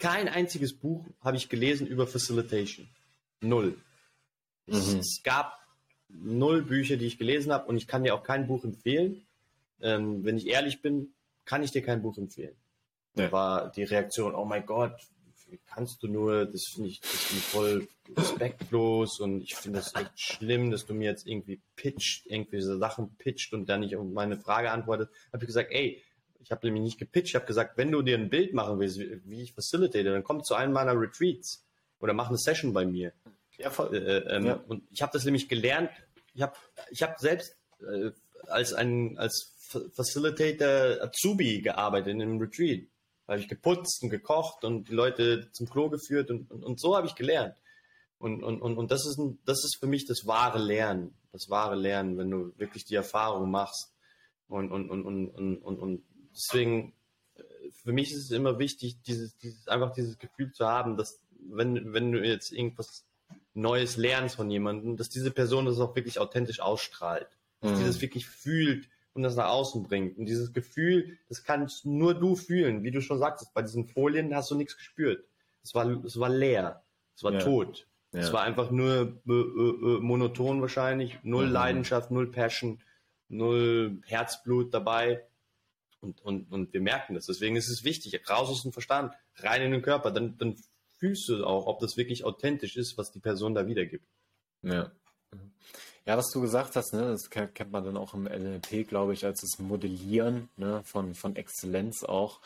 Kein 0.00 0.28
einziges 0.28 0.76
Buch 0.76 1.06
habe 1.20 1.36
ich 1.36 1.48
gelesen 1.48 1.86
über 1.86 2.08
Facilitation. 2.08 2.88
Null. 3.40 3.78
Mhm. 4.66 4.74
Es, 4.74 4.94
es, 4.94 5.20
gab 5.22 5.60
null 6.08 6.62
Bücher, 6.62 6.96
die 6.96 7.06
ich 7.06 7.18
gelesen 7.18 7.52
habe 7.52 7.68
und 7.68 7.76
ich 7.76 7.86
kann 7.86 8.02
dir 8.02 8.16
auch 8.16 8.24
kein 8.24 8.48
Buch 8.48 8.64
empfehlen. 8.64 9.24
Ähm, 9.80 10.24
wenn 10.24 10.36
ich 10.36 10.48
ehrlich 10.48 10.82
bin, 10.82 11.14
kann 11.44 11.62
ich 11.62 11.70
dir 11.70 11.82
kein 11.82 12.02
Buch 12.02 12.18
empfehlen. 12.18 12.56
Ja. 13.14 13.30
war 13.30 13.70
die 13.70 13.84
Reaktion, 13.84 14.34
oh 14.34 14.44
mein 14.44 14.64
Gott, 14.64 14.98
wie 15.52 15.60
kannst 15.66 16.02
du 16.02 16.08
nur, 16.08 16.46
das 16.46 16.64
finde 16.64 16.88
ich, 16.88 17.00
das 17.00 17.10
find 17.10 17.40
ich 17.40 17.46
voll 17.46 17.88
respektlos 18.16 19.20
und 19.20 19.42
ich 19.42 19.54
finde 19.54 19.80
das 19.80 19.94
echt 19.94 20.18
schlimm, 20.18 20.70
dass 20.70 20.86
du 20.86 20.94
mir 20.94 21.10
jetzt 21.10 21.26
irgendwie 21.26 21.60
pitcht, 21.76 22.26
irgendwie 22.26 22.60
so 22.62 22.78
Sachen 22.78 23.14
pitcht 23.16 23.52
und 23.52 23.68
dann 23.68 23.80
nicht 23.80 23.94
auf 23.94 24.04
meine 24.04 24.38
Frage 24.38 24.70
antwortet. 24.70 25.10
Habe 25.32 25.44
ich 25.44 25.48
gesagt, 25.48 25.70
ey, 25.70 26.02
ich 26.40 26.50
habe 26.50 26.66
nämlich 26.66 26.82
nicht 26.82 26.98
gepitcht, 26.98 27.28
ich 27.28 27.34
habe 27.34 27.46
gesagt, 27.46 27.76
wenn 27.76 27.92
du 27.92 28.02
dir 28.02 28.16
ein 28.16 28.30
Bild 28.30 28.54
machen 28.54 28.80
willst, 28.80 28.98
wie 28.98 29.42
ich 29.42 29.52
facilitate, 29.52 30.04
dann 30.04 30.24
komm 30.24 30.42
zu 30.42 30.54
einem 30.54 30.72
meiner 30.72 30.98
Retreats 30.98 31.64
oder 32.00 32.14
mach 32.14 32.28
eine 32.28 32.38
Session 32.38 32.72
bei 32.72 32.86
mir. 32.86 33.12
Ja, 33.58 33.70
voll. 33.70 33.94
Äh, 33.94 33.98
äh 33.98 34.36
ähm, 34.36 34.46
ja. 34.46 34.54
Und 34.66 34.82
ich 34.90 35.02
habe 35.02 35.12
das 35.12 35.24
nämlich 35.24 35.48
gelernt, 35.48 35.90
ich 36.34 36.42
habe 36.42 36.54
ich 36.90 37.02
hab 37.02 37.20
selbst 37.20 37.56
äh, 37.80 38.10
als 38.48 38.72
ein 38.72 39.18
als 39.18 39.52
Facilitator 39.94 41.02
Azubi 41.02 41.60
gearbeitet 41.60 42.08
in 42.14 42.22
einem 42.22 42.38
Retreat. 42.38 42.88
Da 43.32 43.36
habe 43.36 43.44
ich 43.44 43.48
geputzt 43.48 44.02
und 44.02 44.10
gekocht 44.10 44.62
und 44.62 44.90
die 44.90 44.92
Leute 44.92 45.50
zum 45.52 45.66
Klo 45.66 45.88
geführt 45.88 46.30
und, 46.30 46.50
und, 46.50 46.62
und 46.62 46.78
so 46.78 46.94
habe 46.94 47.06
ich 47.06 47.14
gelernt. 47.14 47.56
Und, 48.18 48.42
und, 48.42 48.60
und, 48.60 48.76
und 48.76 48.90
das, 48.90 49.06
ist 49.06 49.16
ein, 49.16 49.38
das 49.46 49.64
ist 49.64 49.78
für 49.80 49.86
mich 49.86 50.04
das 50.04 50.26
wahre 50.26 50.58
Lernen. 50.58 51.14
Das 51.32 51.48
wahre 51.48 51.74
Lernen, 51.74 52.18
wenn 52.18 52.30
du 52.30 52.52
wirklich 52.58 52.84
die 52.84 52.94
Erfahrung 52.94 53.50
machst. 53.50 53.94
Und, 54.48 54.70
und, 54.70 54.90
und, 54.90 55.06
und, 55.06 55.28
und, 55.30 55.56
und, 55.62 55.78
und 55.78 56.04
deswegen, 56.36 56.92
äh, 57.36 57.42
für 57.82 57.94
mich 57.94 58.12
ist 58.12 58.24
es 58.24 58.32
immer 58.32 58.58
wichtig, 58.58 59.00
dieses, 59.06 59.34
dieses, 59.38 59.66
einfach 59.66 59.94
dieses 59.94 60.18
Gefühl 60.18 60.52
zu 60.52 60.66
haben, 60.66 60.98
dass 60.98 61.22
wenn, 61.38 61.94
wenn 61.94 62.12
du 62.12 62.22
jetzt 62.22 62.52
irgendwas 62.52 63.06
Neues 63.54 63.96
lernst 63.96 64.36
von 64.36 64.50
jemandem, 64.50 64.98
dass 64.98 65.08
diese 65.08 65.30
Person 65.30 65.64
das 65.64 65.78
auch 65.78 65.96
wirklich 65.96 66.18
authentisch 66.18 66.60
ausstrahlt. 66.60 67.28
Dass 67.60 67.72
mhm. 67.72 67.76
die 67.78 67.84
das 67.86 68.02
wirklich 68.02 68.26
fühlt 68.26 68.90
und 69.14 69.22
das 69.22 69.36
nach 69.36 69.50
außen 69.50 69.82
bringt. 69.82 70.18
Und 70.18 70.26
dieses 70.26 70.52
Gefühl, 70.52 71.18
das 71.28 71.44
kannst 71.44 71.84
nur 71.84 72.14
du 72.14 72.34
fühlen. 72.34 72.82
Wie 72.82 72.90
du 72.90 73.00
schon 73.00 73.18
sagtest, 73.18 73.52
bei 73.54 73.62
diesen 73.62 73.86
Folien 73.86 74.34
hast 74.34 74.50
du 74.50 74.54
nichts 74.54 74.76
gespürt. 74.76 75.24
Es 75.62 75.74
war, 75.74 75.86
es 76.04 76.18
war 76.18 76.28
leer. 76.28 76.82
Es 77.14 77.22
war 77.22 77.34
ja. 77.34 77.40
tot. 77.40 77.86
Ja. 78.12 78.20
Es 78.20 78.32
war 78.32 78.42
einfach 78.42 78.70
nur 78.70 79.20
äh, 79.26 79.32
äh, 79.32 80.00
monoton 80.00 80.60
wahrscheinlich. 80.60 81.18
Null 81.22 81.46
mhm. 81.46 81.52
Leidenschaft, 81.52 82.10
null 82.10 82.30
Passion, 82.30 82.82
null 83.28 84.00
Herzblut 84.06 84.72
dabei. 84.72 85.24
Und, 86.00 86.20
und, 86.22 86.50
und 86.50 86.72
wir 86.72 86.80
merken 86.80 87.14
das. 87.14 87.26
Deswegen 87.26 87.56
ist 87.56 87.68
es 87.68 87.84
wichtig. 87.84 88.28
Raus 88.28 88.48
aus 88.48 88.62
dem 88.62 88.72
Verstand, 88.72 89.14
rein 89.36 89.62
in 89.62 89.70
den 89.70 89.82
Körper. 89.82 90.10
Dann, 90.10 90.36
dann 90.36 90.56
fühlst 90.98 91.28
du 91.28 91.44
auch, 91.44 91.66
ob 91.66 91.80
das 91.80 91.96
wirklich 91.96 92.24
authentisch 92.24 92.76
ist, 92.76 92.98
was 92.98 93.12
die 93.12 93.20
Person 93.20 93.54
da 93.54 93.66
wiedergibt. 93.66 94.06
Ja. 94.62 94.90
Ja, 96.04 96.16
was 96.16 96.30
du 96.30 96.40
gesagt 96.40 96.74
hast, 96.74 96.92
ne, 96.94 97.02
das 97.02 97.30
kennt 97.30 97.70
man 97.70 97.84
dann 97.84 97.96
auch 97.96 98.12
im 98.12 98.24
NLP, 98.24 98.88
glaube 98.88 99.12
ich, 99.12 99.24
als 99.24 99.40
das 99.40 99.60
Modellieren 99.60 100.48
ne, 100.56 100.82
von, 100.84 101.14
von 101.14 101.36
Exzellenz 101.36 102.02
auch. 102.02 102.40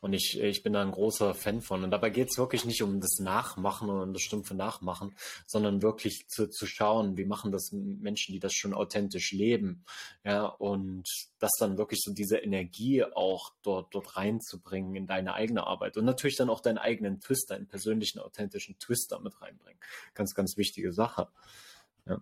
Und 0.00 0.12
ich, 0.12 0.38
ich 0.40 0.62
bin 0.62 0.74
da 0.74 0.82
ein 0.82 0.92
großer 0.92 1.34
Fan 1.34 1.60
von. 1.60 1.82
Und 1.82 1.90
dabei 1.90 2.10
geht 2.10 2.28
es 2.30 2.38
wirklich 2.38 2.64
nicht 2.64 2.84
um 2.84 3.00
das 3.00 3.18
Nachmachen 3.18 3.90
und 3.90 4.14
das 4.14 4.22
stumpfe 4.22 4.54
Nachmachen, 4.54 5.16
sondern 5.44 5.82
wirklich 5.82 6.26
zu, 6.28 6.48
zu 6.48 6.66
schauen, 6.66 7.16
wie 7.16 7.24
machen 7.24 7.50
das 7.50 7.72
Menschen, 7.72 8.32
die 8.32 8.38
das 8.38 8.54
schon 8.54 8.74
authentisch 8.74 9.32
leben. 9.32 9.84
Ja, 10.24 10.44
und 10.46 11.08
das 11.40 11.50
dann 11.58 11.78
wirklich 11.78 12.02
so 12.04 12.12
diese 12.12 12.38
Energie 12.38 13.02
auch 13.02 13.52
dort, 13.62 13.92
dort 13.92 14.16
reinzubringen 14.16 14.94
in 14.94 15.08
deine 15.08 15.34
eigene 15.34 15.66
Arbeit. 15.66 15.96
Und 15.96 16.04
natürlich 16.04 16.36
dann 16.36 16.48
auch 16.48 16.60
deinen 16.60 16.78
eigenen 16.78 17.20
Twist, 17.20 17.50
deinen 17.50 17.66
persönlichen, 17.66 18.20
authentischen 18.20 18.78
Twist 18.78 19.10
damit 19.10 19.40
reinbringen. 19.42 19.80
Ganz, 20.14 20.32
ganz 20.34 20.56
wichtige 20.56 20.92
Sache. 20.92 21.26
Ja. 22.06 22.20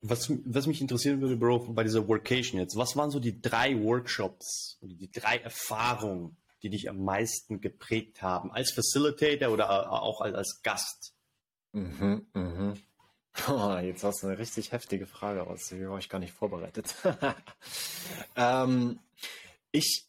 Was, 0.00 0.30
was 0.44 0.66
mich 0.66 0.80
interessieren 0.80 1.20
würde, 1.20 1.36
Bro, 1.36 1.72
bei 1.72 1.82
dieser 1.82 2.06
Workation 2.06 2.60
jetzt, 2.60 2.76
was 2.76 2.96
waren 2.96 3.10
so 3.10 3.18
die 3.18 3.40
drei 3.40 3.82
Workshops 3.82 4.78
die 4.80 5.10
drei 5.10 5.38
Erfahrungen, 5.38 6.36
die 6.62 6.70
dich 6.70 6.88
am 6.88 7.04
meisten 7.04 7.60
geprägt 7.60 8.22
haben, 8.22 8.52
als 8.52 8.72
Facilitator 8.72 9.52
oder 9.52 9.90
auch 9.90 10.20
als 10.20 10.62
Gast? 10.62 11.14
Mhm, 11.72 12.26
mhm. 12.32 12.74
Oh, 13.46 13.76
jetzt 13.76 14.02
hast 14.02 14.22
du 14.22 14.26
eine 14.26 14.38
richtig 14.38 14.72
heftige 14.72 15.06
Frage 15.06 15.46
aus, 15.46 15.68
die 15.68 15.88
war 15.88 15.98
ich 15.98 16.08
gar 16.08 16.18
nicht 16.18 16.32
vorbereitet. 16.32 16.94
ähm, 18.36 18.98
ich, 19.70 20.06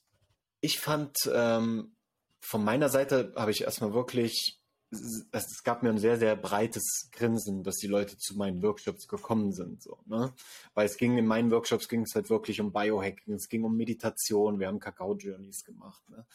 ich 0.61 0.79
fand, 0.79 1.15
ähm, 1.31 1.91
von 2.39 2.63
meiner 2.63 2.89
Seite 2.89 3.33
habe 3.35 3.51
ich 3.51 3.61
erstmal 3.61 3.93
wirklich 3.93 4.58
es 4.91 5.63
gab 5.63 5.83
mir 5.83 5.89
ein 5.89 5.99
sehr, 5.99 6.17
sehr 6.17 6.35
breites 6.35 7.09
Grinsen, 7.11 7.63
dass 7.63 7.75
die 7.75 7.87
Leute 7.87 8.17
zu 8.17 8.35
meinen 8.35 8.63
Workshops 8.63 9.07
gekommen 9.07 9.51
sind. 9.53 9.83
So, 9.83 9.99
ne? 10.05 10.33
Weil 10.73 10.87
es 10.87 10.97
ging 10.97 11.17
in 11.17 11.27
meinen 11.27 11.51
Workshops 11.51 11.87
ging 11.87 12.01
es 12.01 12.15
halt 12.15 12.29
wirklich 12.29 12.59
um 12.59 12.71
Biohacking, 12.71 13.35
es 13.35 13.49
ging 13.49 13.63
um 13.63 13.77
Meditation, 13.77 14.59
wir 14.59 14.67
haben 14.67 14.79
Kakao-Journeys 14.79 15.63
gemacht. 15.63 16.01
Ne? 16.09 16.25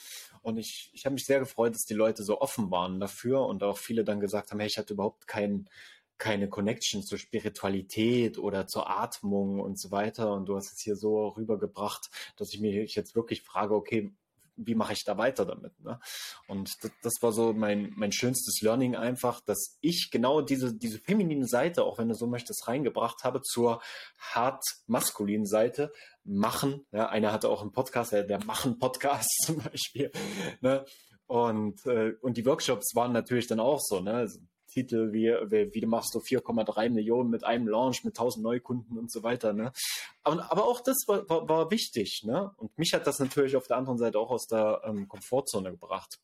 Und 0.42 0.58
ich, 0.58 0.90
ich 0.94 1.04
habe 1.04 1.14
mich 1.14 1.26
sehr 1.26 1.40
gefreut, 1.40 1.74
dass 1.74 1.84
die 1.84 1.94
Leute 1.94 2.22
so 2.22 2.40
offen 2.40 2.70
waren 2.70 3.00
dafür 3.00 3.44
und 3.46 3.62
auch 3.64 3.78
viele 3.78 4.04
dann 4.04 4.20
gesagt 4.20 4.50
haben, 4.50 4.60
hey, 4.60 4.68
ich 4.68 4.78
hatte 4.78 4.94
überhaupt 4.94 5.26
keinen 5.26 5.68
keine 6.16 6.48
Connection 6.48 7.02
zur 7.02 7.18
Spiritualität 7.18 8.38
oder 8.38 8.68
zur 8.68 8.88
Atmung 8.88 9.58
und 9.58 9.80
so 9.80 9.90
weiter. 9.90 10.32
Und 10.32 10.46
du 10.46 10.56
hast 10.56 10.72
es 10.72 10.80
hier 10.80 10.94
so 10.94 11.28
rübergebracht, 11.28 12.08
dass 12.36 12.54
ich 12.54 12.60
mich 12.60 12.94
jetzt 12.94 13.16
wirklich 13.16 13.42
frage, 13.42 13.74
okay, 13.74 14.12
wie 14.56 14.74
mache 14.74 14.92
ich 14.92 15.04
da 15.04 15.18
weiter 15.18 15.44
damit? 15.44 15.78
Ne? 15.80 15.98
Und 16.48 16.72
das, 16.82 16.90
das, 17.02 17.12
war 17.20 17.32
so 17.32 17.52
mein, 17.52 17.92
mein 17.96 18.12
schönstes 18.12 18.60
Learning 18.60 18.96
einfach, 18.96 19.40
dass 19.40 19.78
ich 19.80 20.10
genau 20.10 20.40
diese, 20.40 20.74
diese 20.74 20.98
feminine 20.98 21.46
Seite, 21.46 21.84
auch 21.84 21.98
wenn 21.98 22.08
du 22.08 22.14
so 22.14 22.26
möchtest, 22.26 22.68
reingebracht 22.68 23.24
habe 23.24 23.42
zur 23.42 23.82
hart 24.18 24.62
maskulinen 24.86 25.46
Seite. 25.46 25.92
Machen, 26.24 26.86
ja, 26.92 27.08
einer 27.08 27.32
hatte 27.32 27.48
auch 27.48 27.60
einen 27.60 27.72
Podcast, 27.72 28.12
der, 28.12 28.24
der 28.24 28.42
Machen-Podcast 28.44 29.28
zum 29.44 29.58
Beispiel. 29.58 30.10
Ne? 30.60 30.84
Und, 31.26 31.84
äh, 31.86 32.12
und 32.20 32.36
die 32.36 32.46
Workshops 32.46 32.94
waren 32.94 33.12
natürlich 33.12 33.46
dann 33.46 33.60
auch 33.60 33.80
so, 33.80 34.00
ne? 34.00 34.28
Titel 34.74 35.12
wie, 35.12 35.28
wie, 35.50 35.72
wie 35.72 35.86
machst 35.86 36.14
du 36.14 36.18
4,3 36.18 36.90
Millionen 36.90 37.30
mit 37.30 37.44
einem 37.44 37.68
Launch, 37.68 38.04
mit 38.04 38.18
1000 38.18 38.42
Neukunden 38.42 38.98
und 38.98 39.10
so 39.10 39.22
weiter. 39.22 39.52
Ne? 39.52 39.72
Aber, 40.24 40.50
aber 40.50 40.64
auch 40.64 40.80
das 40.80 41.04
war, 41.06 41.28
war, 41.28 41.48
war 41.48 41.70
wichtig. 41.70 42.22
Ne? 42.24 42.50
Und 42.56 42.76
mich 42.76 42.92
hat 42.92 43.06
das 43.06 43.20
natürlich 43.20 43.56
auf 43.56 43.68
der 43.68 43.76
anderen 43.76 43.98
Seite 43.98 44.18
auch 44.18 44.30
aus 44.30 44.46
der 44.46 44.82
ähm, 44.84 45.08
Komfortzone 45.08 45.70
gebracht. 45.70 46.18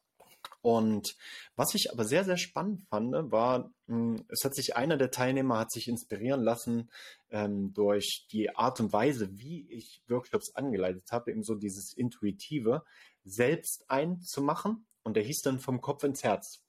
Und 0.63 1.17
was 1.57 1.75
ich 1.75 1.91
aber 1.93 2.05
sehr, 2.05 2.25
sehr 2.25 2.37
spannend 2.37 2.83
fand, 2.89 3.13
war, 3.33 3.73
hm, 3.87 4.25
es 4.29 4.45
hat 4.45 4.55
sich 4.55 4.77
einer 4.77 4.97
der 4.97 5.11
Teilnehmer 5.11 5.59
hat 5.59 5.73
sich 5.73 5.89
inspirieren 5.89 6.43
lassen 6.43 6.91
ähm, 7.31 7.73
durch 7.73 8.27
die 8.31 8.55
Art 8.55 8.81
und 8.81 8.93
Weise, 8.93 9.39
wie 9.39 9.67
ich 9.71 10.03
Workshops 10.09 10.55
angeleitet 10.55 11.13
habe, 11.13 11.31
eben 11.31 11.43
so 11.43 11.55
dieses 11.55 11.95
Intuitive, 11.95 12.83
selbst 13.25 13.85
einzumachen. 13.89 14.87
Und 15.03 15.15
der 15.15 15.23
hieß 15.23 15.41
dann 15.43 15.61
vom 15.61 15.81
Kopf 15.81 16.05
ins 16.05 16.25
Herz. 16.25 16.63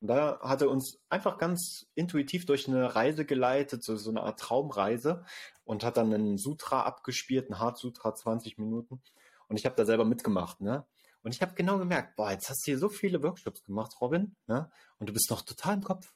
Und 0.00 0.08
da 0.08 0.38
hat 0.40 0.62
er 0.62 0.70
uns 0.70 1.00
einfach 1.08 1.38
ganz 1.38 1.86
intuitiv 1.94 2.46
durch 2.46 2.68
eine 2.68 2.94
Reise 2.94 3.24
geleitet, 3.24 3.82
so, 3.82 3.96
so 3.96 4.10
eine 4.10 4.22
Art 4.22 4.38
Traumreise 4.38 5.24
und 5.64 5.84
hat 5.84 5.96
dann 5.96 6.12
einen 6.12 6.38
Sutra 6.38 6.82
abgespielt, 6.82 7.50
einen 7.50 7.58
Hard 7.58 7.78
Sutra, 7.78 8.14
20 8.14 8.58
Minuten. 8.58 9.02
Und 9.48 9.58
ich 9.58 9.66
habe 9.66 9.76
da 9.76 9.84
selber 9.84 10.04
mitgemacht, 10.04 10.60
ne? 10.60 10.86
Und 11.22 11.34
ich 11.34 11.42
habe 11.42 11.54
genau 11.54 11.78
gemerkt, 11.78 12.16
boah, 12.16 12.30
jetzt 12.30 12.48
hast 12.48 12.64
du 12.64 12.70
hier 12.70 12.78
so 12.78 12.88
viele 12.88 13.22
Workshops 13.22 13.64
gemacht, 13.64 14.00
Robin, 14.00 14.36
ne? 14.46 14.70
Und 14.98 15.08
du 15.08 15.12
bist 15.12 15.30
noch 15.30 15.42
total 15.42 15.74
im 15.74 15.82
Kopf. 15.82 16.12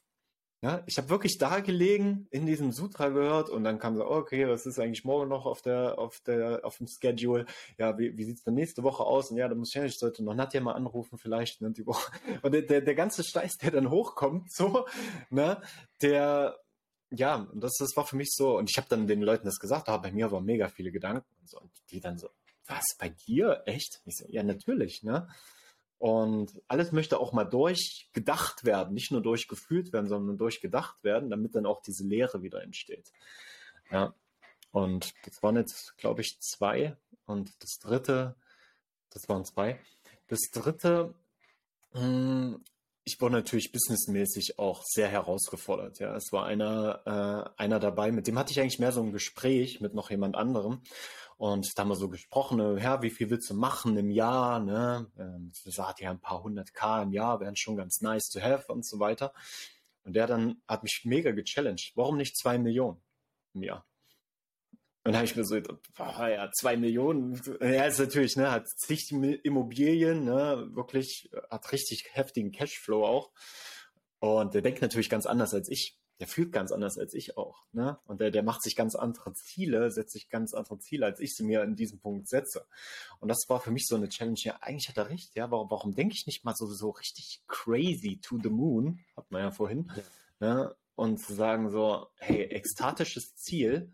Ja, 0.63 0.81
ich 0.85 0.97
habe 0.97 1.09
wirklich 1.09 1.37
da 1.37 1.59
gelegen, 1.59 2.25
in 2.31 2.45
diesem 2.45 2.71
Sutra 2.71 3.09
gehört 3.09 3.49
und 3.49 3.65
dann 3.65 3.79
kam 3.79 3.97
so, 3.97 4.05
okay, 4.05 4.47
was 4.47 4.65
ist 4.65 4.79
eigentlich 4.79 5.03
morgen 5.03 5.27
noch 5.27 5.45
auf 5.45 5.61
der, 5.61 5.99
auf 5.99 6.21
der, 6.21 6.61
auf 6.63 6.77
dem 6.77 6.87
Schedule? 6.87 7.45
Ja, 7.77 7.97
wie, 7.99 8.17
wie 8.17 8.23
sieht's 8.23 8.43
dann 8.43 8.53
nächste 8.53 8.81
Woche 8.81 9.03
aus? 9.03 9.29
Und 9.29 9.35
ja, 9.35 9.49
da 9.49 9.55
muss 9.55 9.71
ich 9.71 9.75
ja, 9.75 9.83
ich 9.83 9.99
sollte 9.99 10.23
noch 10.23 10.33
Nadja 10.33 10.61
mal 10.61 10.71
anrufen, 10.71 11.17
vielleicht, 11.17 11.59
ne, 11.59 11.71
die 11.71 11.85
Woche. 11.85 12.13
Und 12.43 12.53
der, 12.53 12.61
der, 12.61 12.79
der 12.79 12.95
ganze 12.95 13.25
Steiß, 13.25 13.57
der 13.57 13.71
dann 13.71 13.89
hochkommt, 13.89 14.53
so, 14.53 14.85
ne, 15.29 15.61
der, 16.01 16.57
ja, 17.11 17.45
das, 17.53 17.73
das 17.77 17.97
war 17.97 18.05
für 18.05 18.15
mich 18.15 18.31
so, 18.31 18.57
und 18.57 18.69
ich 18.71 18.77
habe 18.77 18.87
dann 18.87 19.05
den 19.05 19.21
Leuten 19.21 19.45
das 19.45 19.59
gesagt, 19.59 19.89
ah, 19.89 19.97
bei 19.97 20.13
mir 20.13 20.31
waren 20.31 20.45
mega 20.45 20.69
viele 20.69 20.93
Gedanken 20.93 21.27
und 21.41 21.49
so, 21.49 21.59
und 21.59 21.71
die 21.91 21.99
dann 21.99 22.17
so, 22.17 22.29
was, 22.67 22.85
bei 22.97 23.09
dir? 23.09 23.63
Echt? 23.65 24.01
Ich 24.05 24.15
so, 24.15 24.25
ja, 24.29 24.43
natürlich, 24.43 25.03
ne? 25.03 25.27
Und 25.97 26.61
alles 26.67 26.91
möchte 26.91 27.19
auch 27.19 27.31
mal 27.31 27.45
durchgedacht 27.45 28.65
werden, 28.65 28.93
nicht 28.93 29.11
nur 29.11 29.21
durchgefühlt 29.21 29.93
werden, 29.93 30.07
sondern 30.07 30.37
durchgedacht 30.37 31.03
werden, 31.03 31.29
damit 31.29 31.55
dann 31.55 31.65
auch 31.65 31.81
diese 31.81 32.03
Lehre 32.05 32.41
wieder 32.41 32.61
entsteht. 32.61 33.11
Ja. 33.89 34.13
Und 34.71 35.13
das 35.25 35.41
waren 35.43 35.55
jetzt, 35.55 35.97
glaube 35.97 36.21
ich, 36.21 36.39
zwei. 36.41 36.97
Und 37.25 37.51
das 37.63 37.79
dritte, 37.79 38.35
das 39.11 39.29
waren 39.29 39.45
zwei. 39.45 39.79
Das 40.27 40.39
dritte, 40.51 41.13
hm, 41.91 42.63
ich 43.05 43.19
wurde 43.19 43.35
natürlich 43.35 43.71
businessmäßig 43.71 44.59
auch 44.59 44.83
sehr 44.85 45.07
herausgefordert. 45.07 45.99
Ja, 45.99 46.15
es 46.15 46.31
war 46.31 46.45
einer, 46.45 47.53
äh, 47.57 47.61
einer 47.61 47.79
dabei, 47.79 48.11
mit 48.11 48.27
dem 48.27 48.39
hatte 48.39 48.51
ich 48.51 48.59
eigentlich 48.59 48.79
mehr 48.79 48.91
so 48.91 49.01
ein 49.01 49.11
Gespräch 49.11 49.81
mit 49.81 49.93
noch 49.93 50.09
jemand 50.09 50.35
anderem. 50.35 50.81
Und 51.43 51.77
da 51.77 51.81
haben 51.81 51.89
wir 51.89 51.97
so 51.97 52.07
gesprochen, 52.07 52.77
ja, 52.77 53.01
wie 53.01 53.09
viel 53.09 53.29
willst 53.29 53.49
du 53.49 53.53
machen 53.53 53.97
im 53.97 54.09
Jahr? 54.09 54.61
Ne? 54.61 55.11
Ähm, 55.19 55.51
sagt 55.51 55.99
ja, 55.99 56.09
ein 56.09 56.21
paar 56.21 56.41
hundert 56.41 56.73
K 56.73 57.01
im 57.01 57.11
Jahr 57.11 57.41
wären 57.41 57.57
schon 57.57 57.75
ganz 57.75 57.99
nice 57.99 58.29
to 58.29 58.39
have 58.39 58.71
und 58.71 58.85
so 58.85 58.97
weiter. 59.01 59.33
Und 60.05 60.15
der 60.15 60.25
dann 60.25 60.61
hat 60.69 60.83
mich 60.83 61.01
mega 61.03 61.31
gechallenged. 61.31 61.91
Warum 61.95 62.15
nicht 62.15 62.37
zwei 62.37 62.57
Millionen 62.57 63.01
im 63.53 63.63
Jahr? 63.63 63.85
Und 65.03 65.11
dann 65.11 65.15
habe 65.15 65.25
ich 65.25 65.35
mir 65.35 65.43
so, 65.43 65.59
boah, 65.97 66.29
ja, 66.29 66.49
zwei 66.53 66.77
Millionen, 66.77 67.41
er 67.59 67.87
ist 67.87 67.99
natürlich, 67.99 68.37
ne, 68.37 68.49
hat 68.49 68.69
zig 68.69 69.11
Immobilien, 69.11 70.23
ne, 70.23 70.69
wirklich, 70.71 71.29
hat 71.49 71.69
richtig 71.73 72.05
heftigen 72.13 72.53
Cashflow 72.53 73.05
auch. 73.05 73.31
Und 74.19 74.53
der 74.53 74.61
denkt 74.61 74.81
natürlich 74.81 75.09
ganz 75.09 75.25
anders 75.25 75.53
als 75.53 75.67
ich. 75.67 75.97
Der 76.23 76.29
fühlt 76.29 76.53
ganz 76.53 76.71
anders 76.71 76.97
als 76.97 77.13
ich 77.13 77.35
auch, 77.35 77.65
ne? 77.73 77.99
Und 78.05 78.21
der, 78.21 78.31
der 78.31 78.43
macht 78.43 78.63
sich 78.63 78.77
ganz 78.77 78.95
andere 78.95 79.33
Ziele, 79.33 79.91
setzt 79.91 80.13
sich 80.13 80.29
ganz 80.29 80.53
andere 80.53 80.79
Ziele, 80.79 81.05
als 81.05 81.19
ich 81.19 81.35
sie 81.35 81.43
mir 81.43 81.63
in 81.63 81.75
diesem 81.75 81.99
Punkt 81.99 82.29
setze. 82.29 82.65
Und 83.19 83.27
das 83.27 83.43
war 83.49 83.59
für 83.59 83.71
mich 83.71 83.87
so 83.87 83.97
eine 83.97 84.07
Challenge. 84.07 84.39
Ja, 84.39 84.55
eigentlich 84.61 84.87
hat 84.87 84.95
er 84.95 85.09
recht, 85.09 85.35
ja. 85.35 85.51
Warum, 85.51 85.69
warum 85.69 85.95
denke 85.95 86.15
ich 86.15 86.25
nicht 86.25 86.45
mal 86.45 86.55
so, 86.55 86.65
so 86.65 86.91
richtig 86.91 87.43
crazy 87.47 88.21
to 88.21 88.39
the 88.41 88.49
moon? 88.49 89.01
Hat 89.17 89.29
man 89.31 89.41
ja 89.41 89.51
vorhin, 89.51 89.91
ja. 90.39 90.47
ne? 90.47 90.75
Und 90.95 91.17
zu 91.17 91.33
sagen 91.33 91.69
so, 91.69 92.07
hey, 92.19 92.43
ekstatisches 92.43 93.35
Ziel, 93.35 93.91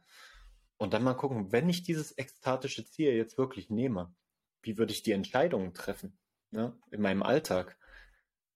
und 0.78 0.94
dann 0.94 1.04
mal 1.04 1.16
gucken, 1.16 1.52
wenn 1.52 1.68
ich 1.68 1.82
dieses 1.82 2.16
ekstatische 2.16 2.86
Ziel 2.86 3.14
jetzt 3.14 3.40
wirklich 3.40 3.72
nehme, 3.72 4.14
wie 4.62 4.78
würde 4.78 4.94
ich 4.94 5.02
die 5.02 5.14
Entscheidungen 5.14 5.74
treffen 5.74 6.16
ne, 6.52 6.78
in 6.92 7.02
meinem 7.02 7.24
Alltag? 7.24 7.79